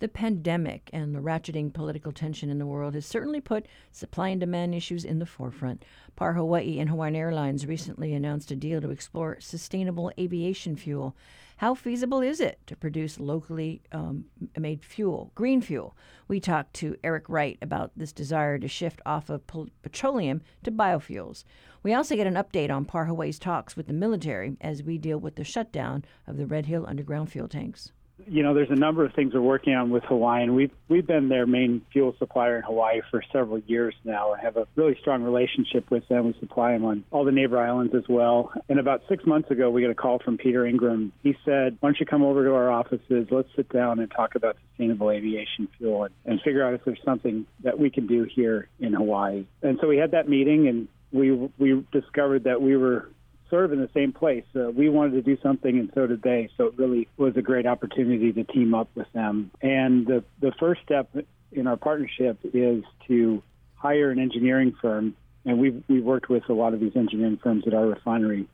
[0.00, 4.40] The pandemic and the ratcheting political tension in the world has certainly put supply and
[4.40, 5.84] demand issues in the forefront.
[6.16, 11.14] Par Hawaii and Hawaiian Airlines recently announced a deal to explore sustainable aviation fuel.
[11.58, 14.24] How feasible is it to produce locally um,
[14.58, 15.94] made fuel, green fuel?
[16.28, 19.42] We talked to Eric Wright about this desire to shift off of
[19.82, 21.44] petroleum to biofuels.
[21.82, 25.18] We also get an update on Par Hawaii's talks with the military as we deal
[25.18, 27.92] with the shutdown of the Red Hill underground fuel tanks
[28.26, 30.54] you know, there's a number of things we're working on with Hawaiian.
[30.54, 34.56] We've we've been their main fuel supplier in Hawaii for several years now, and have
[34.56, 36.26] a really strong relationship with them.
[36.26, 38.52] We supply them on all the neighbor islands as well.
[38.68, 41.12] And about six months ago, we got a call from Peter Ingram.
[41.22, 43.28] He said, "Why don't you come over to our offices?
[43.30, 47.02] Let's sit down and talk about sustainable aviation fuel and, and figure out if there's
[47.04, 50.88] something that we can do here in Hawaii." And so we had that meeting, and
[51.12, 53.08] we we discovered that we were
[53.50, 54.44] serve in the same place.
[54.54, 56.48] Uh, we wanted to do something, and so did they.
[56.56, 59.50] So it really was a great opportunity to team up with them.
[59.60, 61.14] And the the first step
[61.52, 63.42] in our partnership is to
[63.74, 67.64] hire an engineering firm, and we've we've worked with a lot of these engineering firms
[67.66, 68.46] at our refinery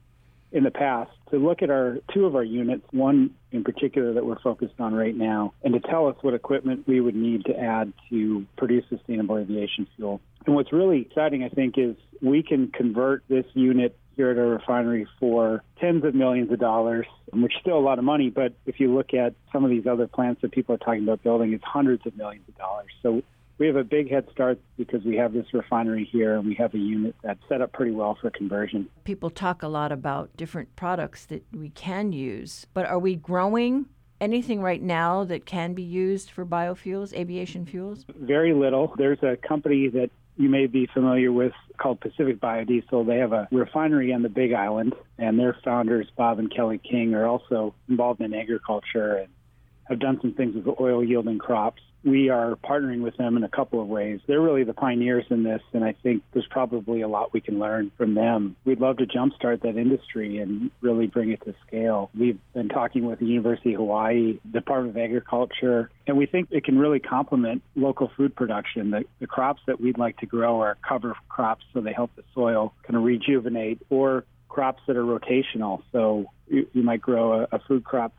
[0.53, 4.25] in the past to look at our two of our units, one in particular that
[4.25, 7.59] we're focused on right now, and to tell us what equipment we would need to
[7.59, 10.21] add to produce sustainable aviation fuel.
[10.47, 14.47] And what's really exciting, I think, is we can convert this unit here at our
[14.47, 18.31] refinery for tens of millions of dollars, which is still a lot of money.
[18.31, 21.23] But if you look at some of these other plants that people are talking about
[21.23, 22.89] building, it's hundreds of millions of dollars.
[23.03, 23.23] So
[23.59, 26.75] we have a big head start because we have this refinery here and we have
[26.75, 28.89] a unit that's set up pretty well for conversion.
[29.05, 33.87] People talk a lot about different products that we can use, but are we growing
[34.21, 38.05] anything right now that can be used for biofuels, aviation fuels?
[38.15, 38.95] Very little.
[38.97, 43.07] There's a company that you may be familiar with called Pacific Biodiesel.
[43.07, 47.15] They have a refinery on the Big Island, and their founders, Bob and Kelly King,
[47.15, 49.29] are also involved in agriculture and
[49.85, 51.81] have done some things with oil yielding crops.
[52.07, 54.21] We are partnering with them in a couple of ways.
[54.29, 57.59] They're really the pioneers in this, and I think there's probably a lot we can
[57.59, 58.55] learn from them.
[58.65, 62.11] We'd love to jumpstart that industry and really bring it to scale.
[62.17, 66.63] We've been talking with the University of Hawaii, Department of Agriculture, and we think it
[66.63, 68.93] can really complement local food production.
[68.93, 72.23] The, the crops that we'd like to grow are cover crops, so they help the
[72.35, 75.83] soil kind of rejuvenate, or crops that are rotational.
[75.91, 78.15] So you, you might grow a, a food crop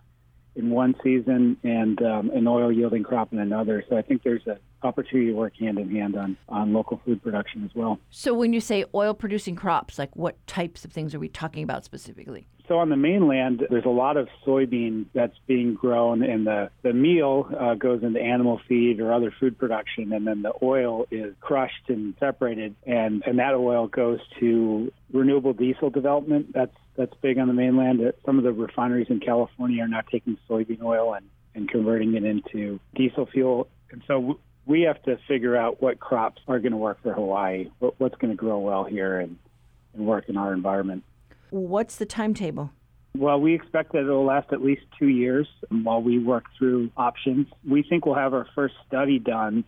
[0.57, 3.83] in one season and um, an oil yielding crop in another.
[3.89, 7.21] So I think there's an opportunity to work hand in hand on, on local food
[7.23, 7.99] production as well.
[8.09, 11.63] So when you say oil producing crops, like what types of things are we talking
[11.63, 12.47] about specifically?
[12.67, 16.91] So on the mainland, there's a lot of soybean that's being grown, and the the
[16.91, 21.33] meal uh, goes into animal feed or other food production, and then the oil is
[21.39, 26.51] crushed and separated, and and that oil goes to renewable diesel development.
[26.53, 28.01] That's that's big on the mainland.
[28.01, 32.15] Uh, some of the refineries in California are now taking soybean oil and and converting
[32.15, 34.39] it into diesel fuel, and so.
[34.69, 38.31] We have to figure out what crops are going to work for Hawaii, what's going
[38.31, 39.37] to grow well here and,
[39.93, 41.05] and work in our environment.
[41.51, 42.71] What's the timetable?
[43.17, 47.47] Well, we expect that it'll last at least two years while we work through options.
[47.65, 49.63] We think we'll have our first study done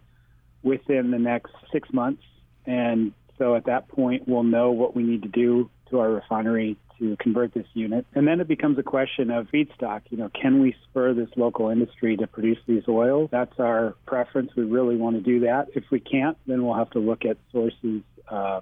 [0.63, 2.23] within the next six months.
[2.65, 6.77] And so at that point, we'll know what we need to do to our refinery
[6.99, 8.05] to convert this unit.
[8.13, 10.01] And then it becomes a question of feedstock.
[10.09, 13.29] You know, can we spur this local industry to produce these oils?
[13.31, 14.51] That's our preference.
[14.55, 15.69] We really want to do that.
[15.75, 18.61] If we can't, then we'll have to look at sources uh,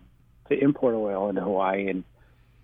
[0.50, 2.04] to import oil into Hawaii and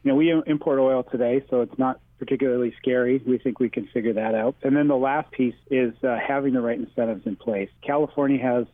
[0.03, 3.21] you know, we import oil today, so it's not particularly scary.
[3.25, 4.55] We think we can figure that out.
[4.61, 7.69] And then the last piece is uh, having the right incentives in place.
[7.81, 8.65] California has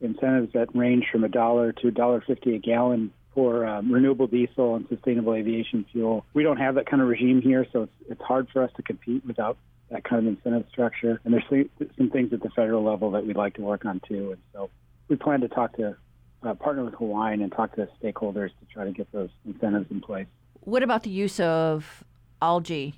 [0.00, 4.26] incentives that range from a dollar to a dollar fifty a gallon for um, renewable
[4.26, 6.24] diesel and sustainable aviation fuel.
[6.32, 8.82] We don't have that kind of regime here, so it's, it's hard for us to
[8.82, 9.58] compete without
[9.90, 11.20] that kind of incentive structure.
[11.22, 11.68] And there's
[11.98, 14.32] some things at the federal level that we'd like to work on too.
[14.32, 14.70] And so
[15.08, 15.96] we plan to talk to
[16.42, 20.00] uh, partner with Hawaiian and talk to stakeholders to try to get those incentives in
[20.00, 20.26] place.
[20.60, 22.02] What about the use of
[22.40, 22.94] algae,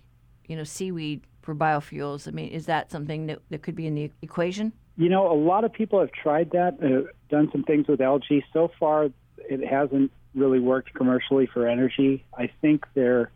[0.46, 2.28] you know, seaweed for biofuels?
[2.28, 4.72] I mean, is that something that, that could be in the equation?
[4.96, 8.44] You know, a lot of people have tried that, uh, done some things with algae.
[8.52, 12.24] So far, it hasn't really worked commercially for energy.
[12.36, 13.30] I think there,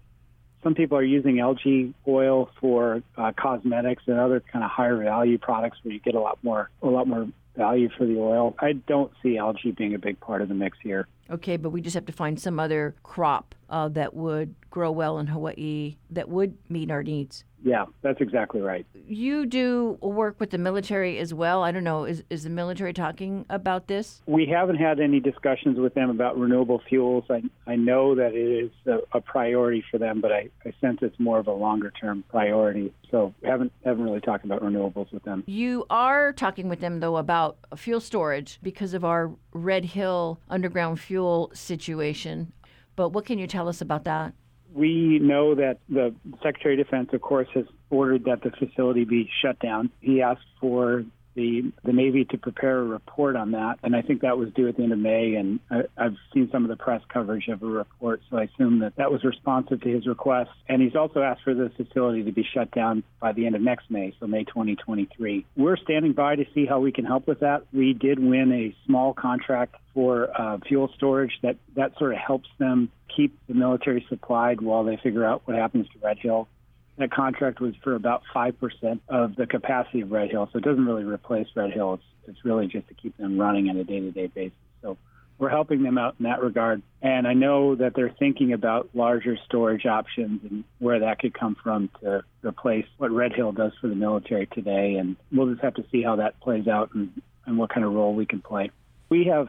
[0.62, 5.38] some people are using algae oil for uh, cosmetics and other kind of higher value
[5.38, 8.54] products where you get a lot more, a lot more value for the oil.
[8.58, 11.06] I don't see algae being a big part of the mix here.
[11.30, 15.18] Okay, but we just have to find some other crop uh, that would grow well
[15.18, 17.44] in Hawaii that would meet our needs.
[17.64, 18.84] Yeah, that's exactly right.
[19.06, 21.62] You do work with the military as well.
[21.62, 24.20] I don't know, is, is the military talking about this?
[24.26, 27.24] We haven't had any discussions with them about renewable fuels.
[27.30, 30.98] I, I know that it is a, a priority for them, but I, I sense
[31.02, 32.92] it's more of a longer term priority.
[33.10, 35.44] So haven't haven't really talked about renewables with them.
[35.46, 40.98] You are talking with them though about fuel storage because of our Red Hill underground
[40.98, 41.21] fuel
[41.54, 42.52] situation.
[42.96, 44.34] But what can you tell us about that?
[44.74, 49.28] We know that the Secretary of Defense, of course, has ordered that the facility be
[49.42, 49.90] shut down.
[50.00, 51.04] He asked for
[51.34, 54.68] the the Navy to prepare a report on that, and I think that was due
[54.68, 55.34] at the end of May.
[55.34, 58.80] And I, I've seen some of the press coverage of a report, so I assume
[58.80, 60.50] that that was responsive to his request.
[60.68, 63.62] And he's also asked for the facility to be shut down by the end of
[63.62, 65.46] next May, so May 2023.
[65.56, 67.64] We're standing by to see how we can help with that.
[67.72, 72.48] We did win a small contract for uh, fuel storage that that sort of helps
[72.58, 76.48] them keep the military supplied while they figure out what happens to Red Hill.
[76.98, 80.84] That contract was for about 5% of the capacity of Red Hill, so it doesn't
[80.84, 81.94] really replace Red Hill.
[81.94, 84.52] It's, it's really just to keep them running on a day to day basis.
[84.82, 84.98] So
[85.38, 86.82] we're helping them out in that regard.
[87.00, 91.56] And I know that they're thinking about larger storage options and where that could come
[91.60, 94.96] from to replace what Red Hill does for the military today.
[94.96, 97.10] And we'll just have to see how that plays out and,
[97.46, 98.70] and what kind of role we can play.
[99.08, 99.48] We have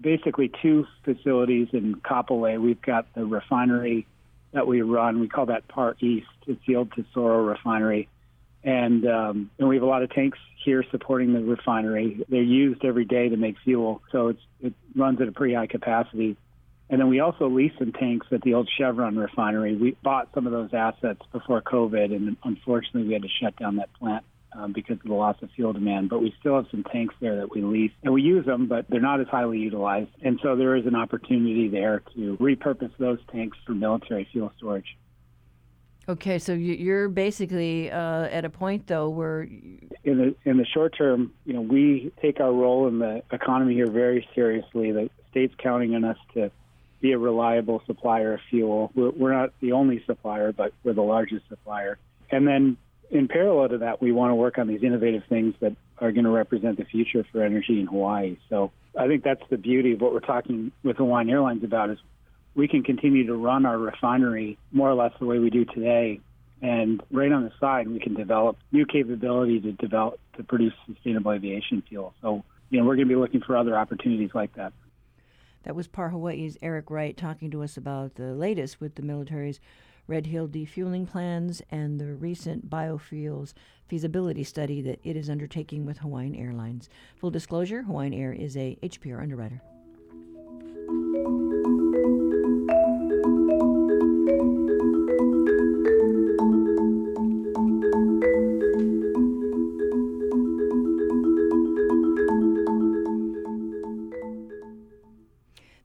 [0.00, 2.60] basically two facilities in Kapolei.
[2.60, 4.06] We've got the refinery
[4.52, 5.20] that we run.
[5.20, 6.26] We call that Par East.
[6.46, 8.08] It's the old Tesoro refinery.
[8.62, 12.24] And, um, and we have a lot of tanks here supporting the refinery.
[12.28, 16.36] They're used every day to make fuel, so it runs at a pretty high capacity.
[16.90, 19.76] And then we also lease some tanks at the old Chevron refinery.
[19.76, 23.76] We bought some of those assets before COVID, and unfortunately, we had to shut down
[23.76, 26.10] that plant um, because of the loss of fuel demand.
[26.10, 28.86] But we still have some tanks there that we lease, and we use them, but
[28.88, 30.10] they're not as highly utilized.
[30.22, 34.96] And so there is an opportunity there to repurpose those tanks for military fuel storage.
[36.08, 40.96] Okay, so you're basically uh, at a point though where in the in the short
[40.96, 44.90] term, you know, we take our role in the economy here very seriously.
[44.90, 46.50] The state's counting on us to
[47.00, 48.90] be a reliable supplier of fuel.
[48.94, 51.98] We're, we're not the only supplier, but we're the largest supplier.
[52.30, 52.76] And then
[53.10, 56.24] in parallel to that, we want to work on these innovative things that are going
[56.24, 58.36] to represent the future for energy in Hawaii.
[58.48, 61.98] So I think that's the beauty of what we're talking with Hawaiian Airlines about is
[62.54, 66.20] we can continue to run our refinery more or less the way we do today.
[66.62, 71.32] And right on the side, we can develop new capability to develop to produce sustainable
[71.32, 72.14] aviation fuel.
[72.20, 74.72] So, you know, we're going to be looking for other opportunities like that.
[75.64, 79.60] That was Par Hawaii's Eric Wright talking to us about the latest with the military's
[80.06, 83.54] Red Hill defueling plans, and the recent biofuels
[83.88, 86.88] feasibility study that it is undertaking with Hawaiian Airlines.
[87.16, 89.60] Full disclosure Hawaiian Air is a HPR underwriter.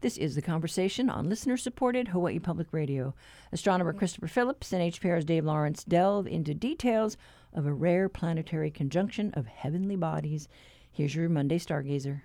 [0.05, 3.15] This is the conversation on listener supported Hawaii Public Radio.
[3.51, 7.17] Astronomer Christopher Phillips and HPR's Dave Lawrence delve into details
[7.55, 10.47] of a rare planetary conjunction of heavenly bodies.
[10.91, 12.21] Here's your Monday Stargazer.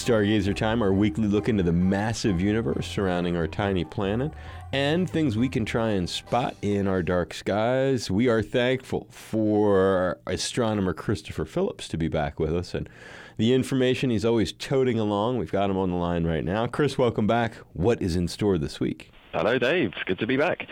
[0.00, 4.32] Stargazer Time, our weekly look into the massive universe surrounding our tiny planet
[4.72, 8.10] and things we can try and spot in our dark skies.
[8.10, 12.88] We are thankful for astronomer Christopher Phillips to be back with us and
[13.36, 15.36] the information he's always toting along.
[15.36, 16.66] We've got him on the line right now.
[16.66, 17.56] Chris, welcome back.
[17.74, 19.10] What is in store this week?
[19.32, 19.92] Hello, Dave.
[20.06, 20.66] Good to be back.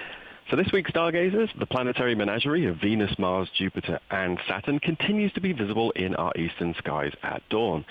[0.51, 5.43] So this week's stargazers, the planetary menagerie of Venus, Mars, Jupiter, and Saturn continues to
[5.43, 7.85] be visible in our eastern skies at dawn.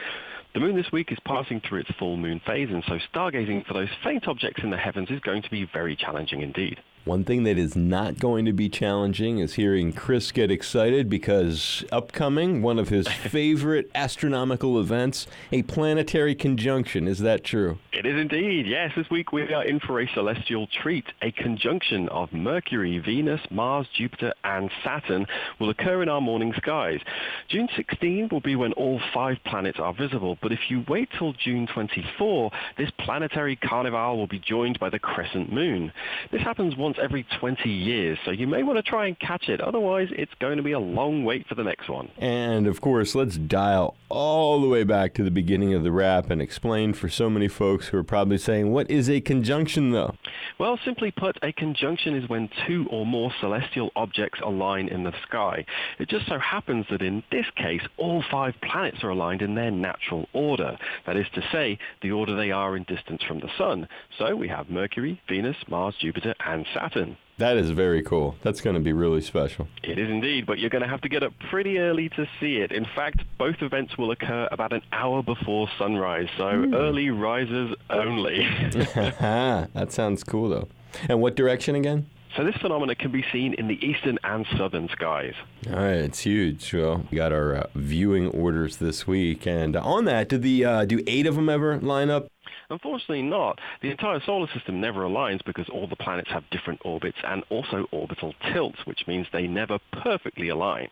[0.57, 3.75] The moon this week is passing through its full moon phase, and so stargazing for
[3.75, 6.79] those faint objects in the heavens is going to be very challenging indeed.
[7.07, 11.85] One thing that is not going to be challenging is hearing Chris get excited because
[11.89, 17.07] upcoming, one of his favorite astronomical events, a planetary conjunction.
[17.07, 17.77] Is that true?
[17.93, 18.67] It is indeed.
[18.67, 21.05] Yes, this week we are in for a celestial treat.
[21.21, 25.25] A conjunction of Mercury, Venus, Mars, Jupiter, and Saturn
[25.61, 26.99] will occur in our morning skies.
[27.47, 31.31] June 16 will be when all five planets are visible, but if you wait till
[31.31, 35.93] June 24, this planetary carnival will be joined by the crescent moon.
[36.33, 39.49] This happens once once every 20 years, so you may want to try and catch
[39.49, 39.61] it.
[39.61, 42.09] Otherwise, it's going to be a long wait for the next one.
[42.17, 46.29] And of course, let's dial all the way back to the beginning of the wrap
[46.29, 50.15] and explain for so many folks who are probably saying, what is a conjunction though?
[50.59, 55.13] Well, simply put, a conjunction is when two or more celestial objects align in the
[55.27, 55.65] sky.
[55.99, 59.71] It just so happens that in this case, all five planets are aligned in their
[59.71, 60.77] natural order.
[61.05, 63.87] That is to say, the order they are in distance from the Sun.
[64.17, 66.86] So we have Mercury, Venus, Mars, Jupiter, and Saturn.
[66.87, 67.17] Saturn.
[67.37, 68.35] That is very cool.
[68.41, 69.67] That's going to be really special.
[69.83, 72.57] It is indeed, but you're going to have to get up pretty early to see
[72.57, 72.71] it.
[72.71, 76.75] In fact, both events will occur about an hour before sunrise, so mm.
[76.75, 78.39] early risers only.
[78.73, 80.67] that sounds cool, though.
[81.07, 82.07] And what direction again?
[82.35, 85.33] So this phenomenon can be seen in the eastern and southern skies.
[85.71, 86.71] All right, it's huge.
[86.73, 90.85] Well, we got our uh, viewing orders this week, and on that, do the uh,
[90.85, 92.27] do eight of them ever line up?
[92.69, 93.59] Unfortunately not.
[93.81, 97.87] The entire solar system never aligns because all the planets have different orbits and also
[97.91, 100.89] orbital tilts, which means they never perfectly align.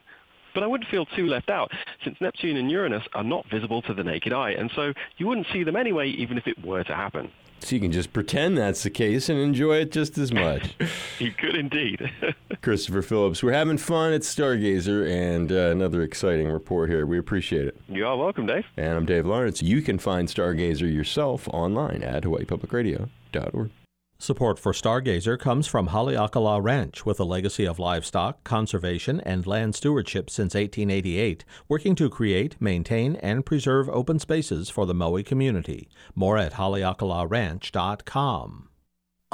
[0.53, 1.71] But I wouldn't feel too left out,
[2.01, 5.47] since Neptune and Uranus are not visible to the naked eye, and so you wouldn't
[5.51, 7.29] see them anyway even if it were to happen.
[7.59, 10.75] So you can just pretend that's the case and enjoy it just as much.
[11.19, 12.09] you could indeed.
[12.61, 17.05] Christopher Phillips, we're having fun at Stargazer and uh, another exciting report here.
[17.05, 17.79] We appreciate it.
[17.87, 18.65] You are welcome, Dave.
[18.77, 19.61] And I'm Dave Lawrence.
[19.61, 23.71] You can find Stargazer yourself online at hawaiipublicradio.org.
[24.17, 29.75] Support for Stargazer comes from Haleakala Ranch, with a legacy of livestock, conservation, and land
[29.75, 35.89] stewardship since 1888, working to create, maintain, and preserve open spaces for the Maui community.
[36.15, 38.69] More at haleakalaranch.com.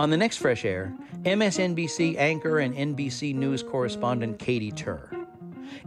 [0.02, 0.92] On the next Fresh Air,
[1.26, 5.12] MSNBC anchor and NBC News correspondent Katie Tur.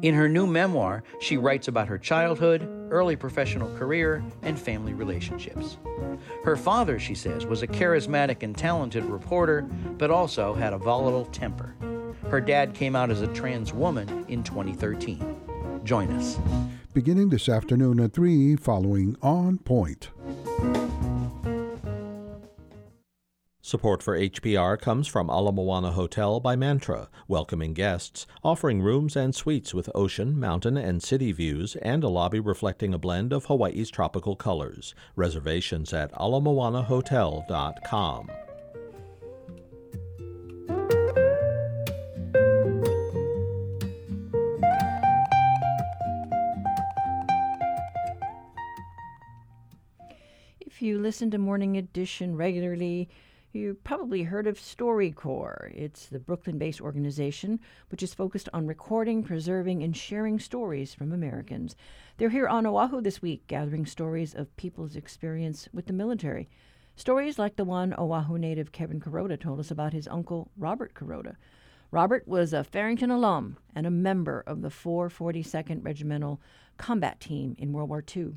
[0.03, 2.63] In her new memoir, she writes about her childhood,
[2.93, 5.79] early professional career, and family relationships.
[6.45, 9.63] Her father, she says, was a charismatic and talented reporter,
[9.99, 11.75] but also had a volatile temper.
[12.31, 15.81] Her dad came out as a trans woman in 2013.
[15.83, 16.39] Join us.
[16.93, 20.11] Beginning this afternoon at 3, following On Point.
[23.67, 29.35] Support for HPR comes from Ala Moana Hotel by Mantra, welcoming guests, offering rooms and
[29.35, 33.89] suites with ocean, mountain, and city views, and a lobby reflecting a blend of Hawaii's
[33.89, 34.95] tropical colors.
[35.17, 38.31] Reservations at alamoanahotel.com.
[50.61, 53.09] If you listen to Morning Edition regularly,
[53.55, 55.73] you probably heard of StoryCorps.
[55.75, 61.13] It's the Brooklyn based organization which is focused on recording, preserving, and sharing stories from
[61.13, 61.77] Americans.
[62.17, 66.49] They're here on Oahu this week, gathering stories of people's experience with the military.
[66.97, 71.37] Stories like the one Oahu native Kevin Kuroda told us about his uncle, Robert Kuroda.
[71.91, 76.41] Robert was a Farrington alum and a member of the 442nd Regimental
[76.77, 78.35] Combat Team in World War II.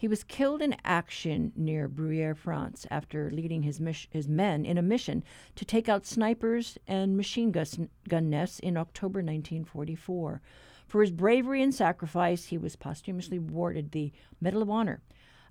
[0.00, 4.78] He was killed in action near Bruyères, France, after leading his, mis- his men in
[4.78, 5.22] a mission
[5.56, 10.40] to take out snipers and machine gun nests in October 1944.
[10.86, 15.02] For his bravery and sacrifice, he was posthumously awarded the Medal of Honor.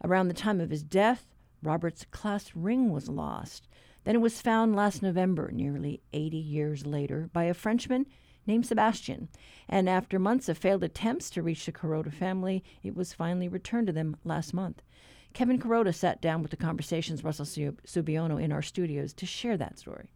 [0.03, 1.27] Around the time of his death,
[1.61, 3.67] Robert's class ring was lost.
[4.03, 8.07] Then it was found last November, nearly 80 years later, by a Frenchman
[8.49, 9.29] named Sebastian.
[9.69, 13.87] And after months of failed attempts to reach the Kuroda family, it was finally returned
[13.87, 14.81] to them last month.
[15.31, 19.77] Kevin Kuroda sat down with the Conversations Russell Subiono in our studios to share that
[19.79, 20.09] story.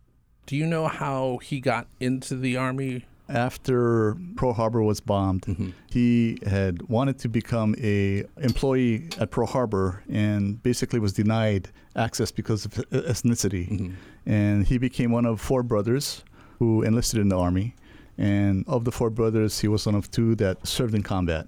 [0.47, 3.05] Do you know how he got into the Army?
[3.29, 5.69] After Pearl Harbor was bombed, mm-hmm.
[5.89, 12.31] he had wanted to become a employee at Pearl Harbor and basically was denied access
[12.31, 13.69] because of ethnicity.
[13.69, 13.93] Mm-hmm.
[14.25, 16.25] And he became one of four brothers
[16.59, 17.75] who enlisted in the army.
[18.18, 21.47] And of the four brothers, he was one of two that served in combat.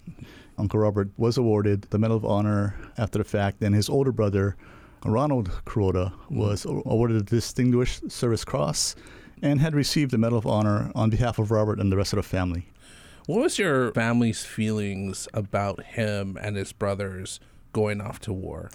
[0.57, 4.55] Uncle Robert was awarded the Medal of Honor after the fact, and his older brother,
[5.03, 6.37] Ronald Kuroda, mm-hmm.
[6.37, 8.95] was awarded the Distinguished Service Cross
[9.41, 12.17] and had received the Medal of Honor on behalf of Robert and the rest of
[12.17, 12.67] the family.
[13.27, 17.39] What was your family's feelings about him and his brothers
[17.73, 18.69] going off to war?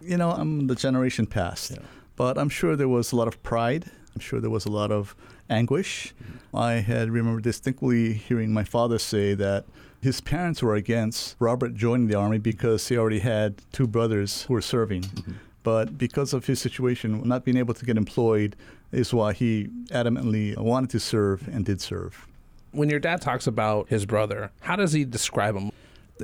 [0.00, 1.78] You know, I'm the generation past, yeah.
[2.14, 3.90] but I'm sure there was a lot of pride.
[4.14, 5.16] I'm sure there was a lot of
[5.48, 6.14] anguish.
[6.52, 9.64] I had remember distinctly hearing my father say that
[10.00, 14.54] his parents were against Robert joining the army because he already had two brothers who
[14.54, 15.02] were serving.
[15.02, 15.32] Mm-hmm.
[15.62, 18.54] But because of his situation, not being able to get employed,
[18.92, 22.26] is why he adamantly wanted to serve and did serve.
[22.72, 25.70] When your dad talks about his brother, how does he describe him?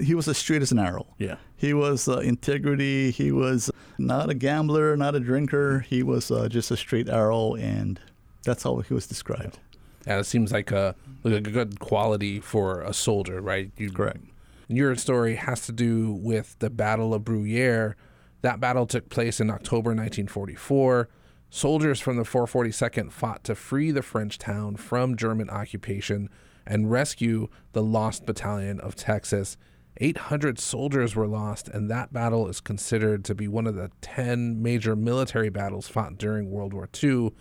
[0.00, 1.06] He was as straight as an arrow.
[1.18, 1.36] Yeah.
[1.56, 3.10] He was uh, integrity.
[3.10, 5.80] He was not a gambler, not a drinker.
[5.80, 7.98] He was uh, just a straight arrow, and
[8.44, 9.58] that's how he was described.
[10.06, 13.70] Yeah, it seems like a, like a good quality for a soldier, right?
[13.76, 14.20] You, Correct.
[14.68, 17.94] Your story has to do with the Battle of Bruyères.
[18.42, 21.08] That battle took place in October 1944.
[21.50, 26.30] Soldiers from the 442nd fought to free the French town from German occupation
[26.64, 29.56] and rescue the lost battalion of Texas.
[29.96, 34.62] 800 soldiers were lost, and that battle is considered to be one of the 10
[34.62, 37.32] major military battles fought during World War II.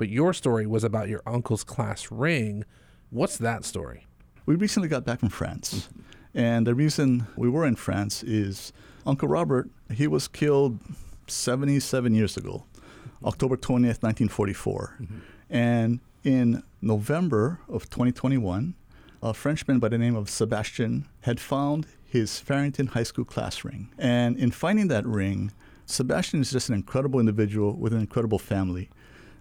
[0.00, 2.64] But your story was about your uncle's class ring.
[3.10, 4.06] What's that story?
[4.46, 5.90] We recently got back from France.
[6.32, 8.72] And the reason we were in France is
[9.04, 10.80] Uncle Robert, he was killed
[11.26, 12.64] 77 years ago.
[13.26, 14.96] October 20th, 1944.
[15.02, 15.18] Mm-hmm.
[15.50, 18.74] And in November of 2021,
[19.22, 23.90] a Frenchman by the name of Sebastian had found his Farrington High School class ring.
[23.98, 25.52] And in finding that ring,
[25.84, 28.88] Sebastian is just an incredible individual with an incredible family.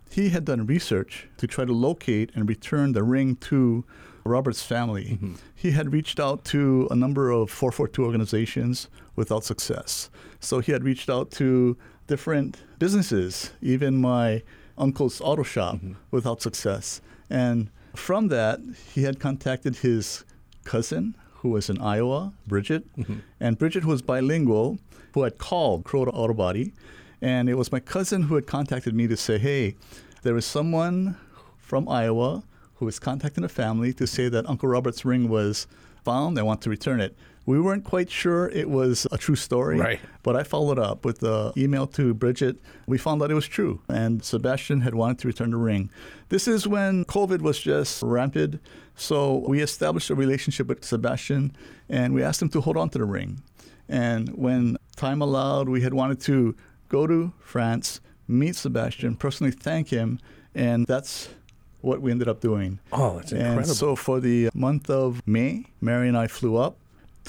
[0.09, 3.85] He had done research to try to locate and return the ring to
[4.23, 5.05] Robert's family.
[5.13, 5.35] Mm-hmm.
[5.55, 10.09] He had reached out to a number of 442 organizations without success.
[10.39, 14.41] So he had reached out to different businesses, even my
[14.77, 15.93] uncle's auto shop, mm-hmm.
[16.11, 17.01] without success.
[17.29, 18.59] And from that,
[18.93, 20.23] he had contacted his
[20.63, 23.19] cousin, who was in Iowa, Bridget, mm-hmm.
[23.39, 24.79] and Bridget was bilingual,
[25.13, 26.73] who had called Kuroda Auto Body.
[27.21, 29.75] And it was my cousin who had contacted me to say, hey,
[30.23, 31.17] there is someone
[31.57, 32.43] from Iowa
[32.75, 35.67] who is contacting the family to say that Uncle Robert's ring was
[36.03, 36.37] found.
[36.37, 37.15] They want to return it.
[37.45, 39.99] We weren't quite sure it was a true story, right.
[40.21, 42.57] but I followed up with the email to Bridget.
[42.85, 45.89] We found out it was true, and Sebastian had wanted to return the ring.
[46.29, 48.61] This is when COVID was just rampant,
[48.95, 51.55] so we established a relationship with Sebastian,
[51.89, 53.41] and we asked him to hold on to the ring.
[53.87, 56.55] And when time allowed, we had wanted to
[56.89, 60.19] go to France, meet Sebastian, personally thank him,
[60.53, 61.29] and that's
[61.81, 62.79] what we ended up doing.
[62.91, 63.59] Oh, that's incredible.
[63.59, 66.75] And so for the month of May, Mary and I flew up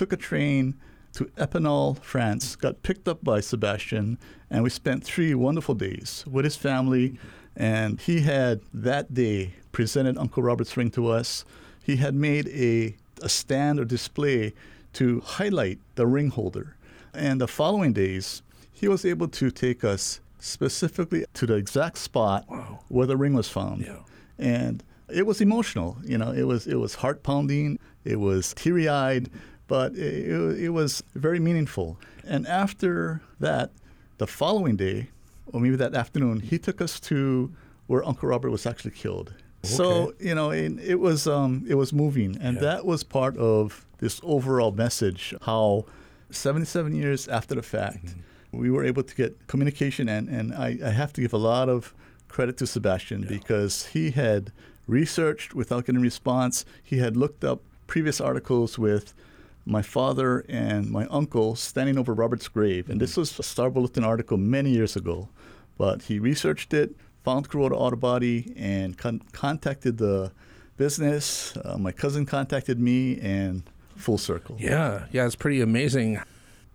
[0.00, 0.74] took a train
[1.12, 6.46] to Epinal, France, got picked up by Sebastian, and we spent three wonderful days with
[6.46, 7.18] his family.
[7.54, 11.44] And he had that day presented Uncle Robert's ring to us.
[11.82, 14.54] He had made a, a stand or display
[14.94, 16.76] to highlight the ring holder.
[17.12, 18.42] And the following days,
[18.80, 22.80] he was able to take us specifically to the exact spot wow.
[22.88, 23.82] where the ring was found.
[23.82, 23.98] Yeah.
[24.38, 25.98] And it was emotional.
[26.04, 27.78] You know, it was it was heart pounding.
[28.04, 29.28] It was teary eyed
[29.70, 31.96] but it, it was very meaningful.
[32.26, 33.70] And after that,
[34.18, 35.10] the following day,
[35.46, 37.54] or maybe that afternoon, he took us to
[37.86, 39.32] where Uncle Robert was actually killed.
[39.64, 39.72] Okay.
[39.72, 42.62] So you know, it, it was um, it was moving, and yeah.
[42.62, 45.34] that was part of this overall message.
[45.42, 45.84] How
[46.30, 48.20] 77 years after the fact, mm-hmm.
[48.52, 51.68] We were able to get communication, and and I, I, have to give a lot
[51.68, 51.94] of
[52.28, 53.28] credit to Sebastian yeah.
[53.28, 54.52] because he had
[54.86, 56.64] researched without getting a response.
[56.82, 59.14] He had looked up previous articles with
[59.66, 62.88] my father and my uncle standing over Robert's grave.
[62.90, 65.28] And this was a Star Bulletin article many years ago.
[65.78, 66.94] But he researched it,
[67.24, 70.32] found Kuroda Auto Body, and con- contacted the
[70.76, 71.56] business.
[71.56, 73.62] Uh, my cousin contacted me, and
[73.96, 74.56] full circle.
[74.58, 76.20] Yeah, yeah, it's pretty amazing.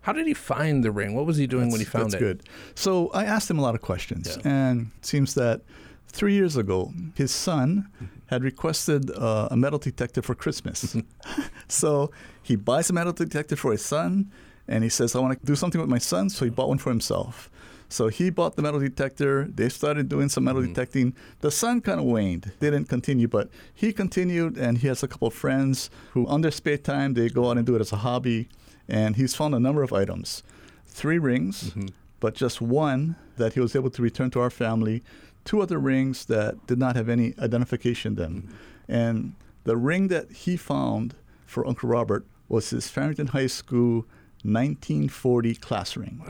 [0.05, 1.15] How did he find the ring?
[1.15, 2.19] What was he doing that's, when he found that's it?
[2.19, 2.43] good.
[2.75, 4.51] So I asked him a lot of questions, Yeah.
[4.51, 5.61] and it seems that
[6.07, 7.89] three years ago, his son
[8.27, 10.95] had requested uh, a metal detector for Christmas.
[11.67, 12.11] so
[12.43, 14.31] he buys a metal detector for his son,
[14.67, 16.77] and he says, "I want to do something with my son," so he bought one
[16.77, 17.49] for himself.
[17.89, 19.45] So he bought the metal detector.
[19.59, 21.15] They started doing some metal detecting.
[21.41, 25.27] The son kind of waned, didn't continue, but he continued, and he has a couple
[25.27, 27.97] of friends who, on their spare time, they go out and do it as a
[27.97, 28.49] hobby.
[28.87, 30.43] And he's found a number of items,
[30.85, 31.87] three rings, mm-hmm.
[32.19, 35.03] but just one that he was able to return to our family.
[35.43, 38.91] Two other rings that did not have any identification in them, mm-hmm.
[38.91, 41.15] and the ring that he found
[41.45, 44.05] for Uncle Robert was his Farrington High School
[44.43, 46.23] 1940 class ring.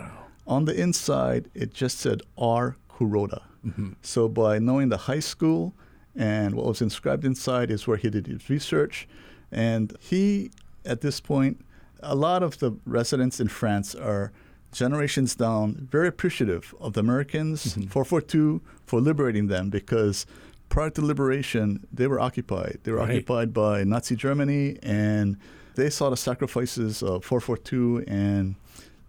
[0.48, 2.78] On the inside, it just said R.
[2.90, 3.42] Kuroda.
[3.66, 3.94] Mm-hmm.
[4.02, 5.74] So by knowing the high school
[6.16, 9.08] and what was inscribed inside is where he did his research.
[9.52, 10.52] And he,
[10.86, 11.66] at this point,
[12.06, 14.32] a lot of the residents in France are
[14.72, 17.88] generations down very appreciative of the Americans, mm-hmm.
[17.88, 20.26] 442, for liberating them because
[20.70, 22.80] prior to liberation, they were occupied.
[22.84, 23.12] They were Right.
[23.12, 25.38] occupied by Nazi Germany, and
[25.76, 28.56] they saw the sacrifices of 442 and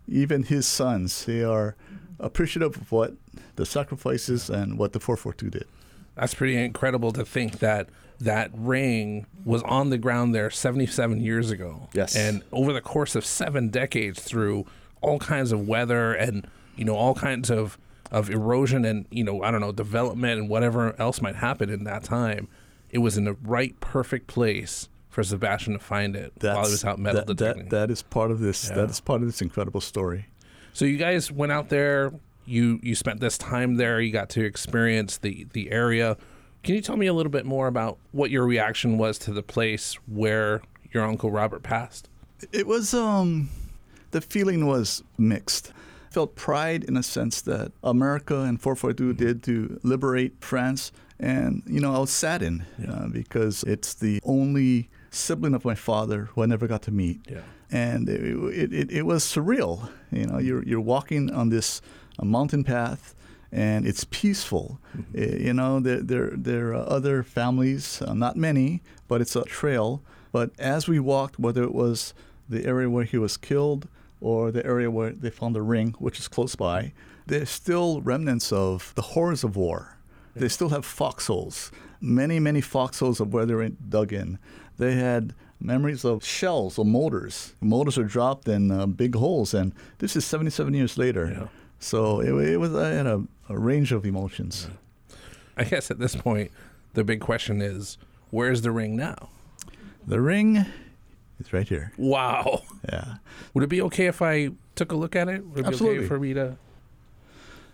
[0.08, 1.24] even his sons.
[1.24, 2.24] They are mm-hmm.
[2.24, 3.14] appreciative of what
[3.56, 5.66] the sacrifices and what the 442 did.
[6.16, 7.88] That's pretty incredible to think that
[8.20, 11.88] that ring was on the ground there 77 years ago.
[11.92, 12.16] Yes.
[12.16, 14.66] And over the course of seven decades, through
[15.02, 16.46] all kinds of weather and
[16.76, 17.78] you know all kinds of
[18.10, 21.84] of erosion and you know I don't know development and whatever else might happen in
[21.84, 22.48] that time,
[22.90, 26.84] it was in the right perfect place for Sebastian to find it while he was
[26.84, 27.68] out metal that, detecting.
[27.68, 28.68] that, that is part of this.
[28.68, 28.76] Yeah.
[28.76, 30.26] That is part of this incredible story.
[30.72, 32.12] So you guys went out there.
[32.46, 34.00] You you spent this time there.
[34.00, 36.16] You got to experience the the area.
[36.62, 39.42] Can you tell me a little bit more about what your reaction was to the
[39.42, 42.08] place where your uncle Robert passed?
[42.52, 43.48] It was um,
[44.10, 45.72] the feeling was mixed.
[46.10, 50.90] I felt pride in a sense that America and 442 did to liberate France,
[51.20, 56.30] and you know I was saddened uh, because it's the only sibling of my father
[56.32, 57.20] who I never got to meet.
[57.30, 57.40] Yeah.
[57.70, 59.88] and it, it, it, it was surreal.
[60.10, 61.80] You know, you're you're walking on this
[62.18, 63.14] uh, mountain path,
[63.52, 64.78] and it's peaceful.
[64.96, 65.18] Mm-hmm.
[65.18, 69.44] Uh, You know, there there there are other families, uh, not many, but it's a
[69.44, 70.02] trail.
[70.32, 72.14] But as we walked, whether it was
[72.48, 73.88] the area where he was killed
[74.20, 76.92] or the area where they found the ring, which is close by,
[77.26, 79.96] there's still remnants of the horrors of war.
[80.34, 84.38] They still have foxholes, many, many foxholes of where they were dug in.
[84.76, 87.54] They had memories of shells or motors.
[87.60, 91.48] Motors are dropped in uh, big holes, and this is 77 years later.
[91.86, 94.68] So it, it was I had a, a range of emotions.
[95.56, 96.50] I guess at this point,
[96.94, 97.96] the big question is,
[98.30, 99.28] where's the ring now?
[100.04, 100.66] The ring
[101.38, 101.92] is right here.
[101.96, 102.62] Wow.
[102.88, 103.18] Yeah.
[103.54, 105.46] Would it be okay if I took a look at it?
[105.46, 105.98] Would it be Absolutely.
[105.98, 106.56] okay for me to?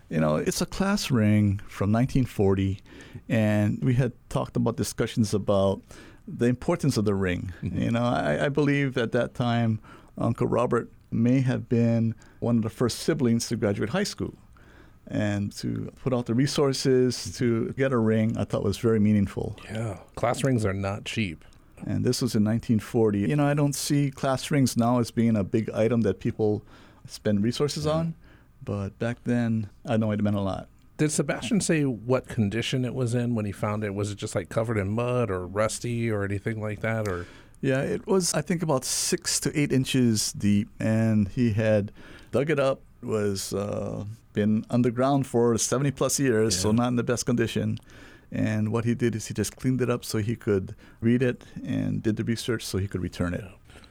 [0.09, 2.81] You know, it's a class ring from 1940,
[3.29, 5.81] and we had talked about discussions about
[6.27, 7.51] the importance of the ring.
[7.63, 7.81] Mm-hmm.
[7.81, 9.79] You know, I, I believe at that time,
[10.19, 14.33] Uncle Robert may have been one of the first siblings to graduate high school.
[15.07, 19.57] And to put out the resources to get a ring, I thought was very meaningful.
[19.65, 21.43] Yeah, class rings are not cheap.
[21.85, 23.19] And this was in 1940.
[23.19, 26.63] You know, I don't see class rings now as being a big item that people
[27.05, 27.97] spend resources mm-hmm.
[27.97, 28.15] on,
[28.63, 30.69] but back then, I know it meant a lot.
[30.97, 33.93] Did Sebastian say what condition it was in when he found it?
[33.93, 37.07] Was it just like covered in mud or rusty or anything like that?
[37.07, 37.25] Or
[37.63, 41.93] Yeah, it was, I think, about six to eight inches deep, and he had
[42.29, 44.03] dug it up, was uh,
[44.33, 47.77] been underground for 70 plus years, so not in the best condition.
[48.33, 51.45] And what he did is he just cleaned it up so he could read it
[51.65, 53.45] and did the research so he could return it.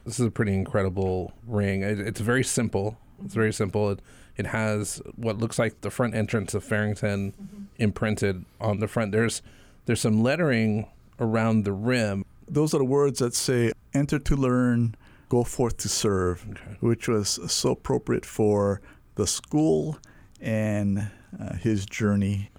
[0.05, 1.81] this is a pretty incredible ring.
[1.81, 2.99] It, it's very simple.
[3.25, 3.89] It's very simple.
[3.89, 4.01] It,
[4.37, 7.33] it has what looks like the front entrance of Farrington
[7.79, 9.13] imprinted on the front.
[9.13, 9.41] There's
[9.85, 12.23] there's some lettering around the rim.
[12.53, 14.93] Those are the words that say, enter to learn,
[15.27, 16.45] go forth to serve,
[16.81, 18.79] which was so appropriate for
[19.15, 19.97] the school
[20.39, 22.51] and uh, his journey.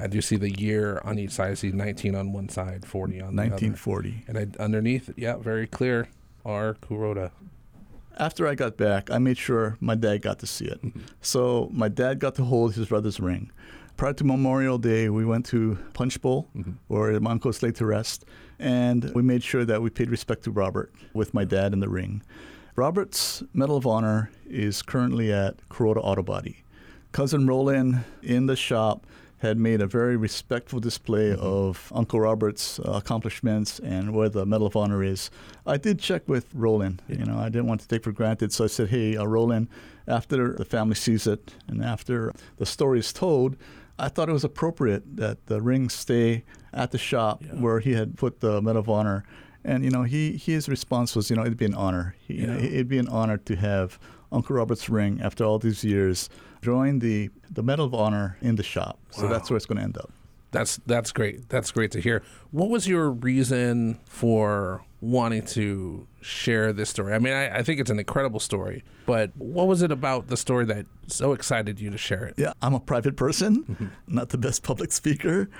[0.00, 1.50] I do see the year on each side.
[1.50, 3.50] I see 19 on one side, 40 on the other.
[3.50, 4.24] 1940.
[4.28, 6.08] And I, underneath, yeah, very clear,
[6.46, 6.78] R.
[6.80, 7.32] Kuroda.
[8.16, 10.80] after I got back, I made sure my dad got to see it.
[11.20, 13.50] So my dad got to hold his brother's ring.
[13.96, 16.48] Prior to Memorial Day, we went to Punchbowl,
[16.88, 18.24] where my uncle's laid to rest,
[18.58, 21.88] and we made sure that we paid respect to Robert with my dad in the
[21.88, 22.22] ring.
[22.74, 26.64] Robert's Medal of Honor is currently at Kuroda Auto Body.
[27.12, 29.06] Cousin Roland in the shop
[29.38, 34.68] had made a very respectful display of Uncle Robert's uh, accomplishments and where the Medal
[34.68, 35.30] of Honor is.
[35.66, 37.02] I did check with Roland.
[37.08, 39.68] You know, I didn't want to take for granted, so I said, "Hey, uh, Roland,
[40.06, 43.56] after the family sees it and after the story is told,
[43.98, 48.16] I thought it was appropriate that the ring stay at the shop where he had
[48.16, 49.24] put the Medal of Honor."
[49.64, 52.16] And you know, he his response was, you know, it'd be an honor.
[52.26, 53.98] He, you know, it'd be an honor to have
[54.32, 56.28] Uncle Robert's ring after all these years
[56.62, 58.98] join the the Medal of Honor in the shop.
[59.10, 59.28] So Wow.
[59.30, 60.10] that's where it's going to end up.
[60.50, 61.48] That's that's great.
[61.48, 62.22] That's great to hear.
[62.50, 67.12] What was your reason for wanting to share this story?
[67.12, 70.36] I mean, I, I think it's an incredible story, but what was it about the
[70.36, 72.34] story that so excited you to share it?
[72.38, 73.86] Yeah, I'm a private person, mm-hmm.
[74.06, 75.50] not the best public speaker.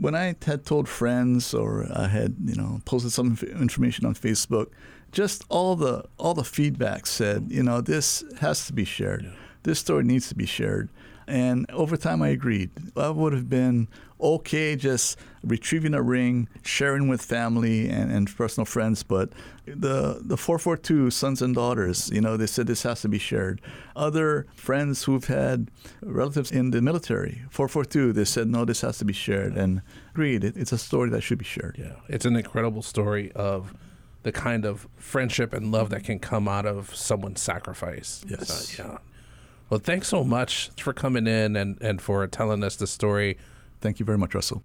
[0.00, 4.68] When I had told friends or I had, you know, posted some information on Facebook,
[5.12, 9.30] just all the all the feedback said, you know, this has to be shared.
[9.64, 10.88] This story needs to be shared.
[11.26, 12.70] And over time, I agreed.
[12.96, 13.88] I would have been
[14.20, 19.30] okay just retrieving a ring, sharing with family and, and personal friends, but
[19.66, 23.60] the the 442 sons and daughters, you know, they said this has to be shared.
[23.96, 25.70] Other friends who've had
[26.02, 30.44] relatives in the military, 442, they said no, this has to be shared, and agreed.
[30.44, 31.76] It, it's a story that should be shared.
[31.78, 33.74] Yeah, it's an incredible story of
[34.22, 38.24] the kind of friendship and love that can come out of someone's sacrifice.
[38.26, 38.48] Yes.
[38.48, 38.98] So, yeah.
[39.70, 43.38] Well, thanks so much for coming in and, and for telling us the story.
[43.80, 44.62] Thank you very much, Russell.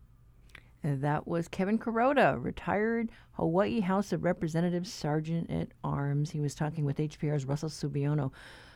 [0.83, 6.31] And that was Kevin Kuroda, retired Hawaii House of Representatives Sergeant at Arms.
[6.31, 8.31] He was talking with HPR's Russell Subiono.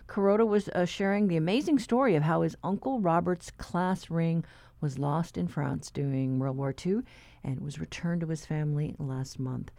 [0.08, 4.44] Kuroda was uh, sharing the amazing story of how his Uncle Robert's class ring
[4.82, 7.00] was lost in France during World War II
[7.44, 9.72] and was returned to his family last month.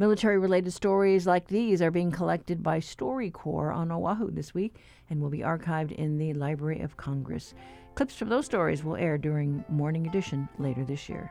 [0.00, 4.76] Military related stories like these are being collected by StoryCorps on Oahu this week
[5.10, 7.52] and will be archived in the Library of Congress.
[7.96, 11.30] Clips from those stories will air during Morning Edition later this year.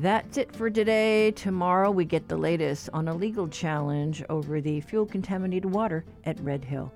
[0.00, 1.30] That's it for today.
[1.32, 6.40] Tomorrow we get the latest on a legal challenge over the fuel contaminated water at
[6.40, 6.90] Red Hill.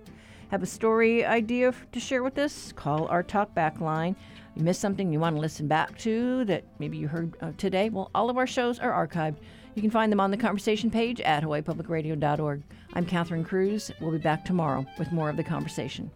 [0.48, 2.72] Have a story idea to share with us?
[2.72, 4.16] Call our talkback line.
[4.56, 7.90] You missed something you want to listen back to that maybe you heard uh, today?
[7.90, 9.36] Well, all of our shows are archived.
[9.74, 12.62] You can find them on the conversation page at hawaiipublicradio.org.
[12.94, 13.90] I'm Catherine Cruz.
[14.00, 16.10] We'll be back tomorrow with more of the conversation.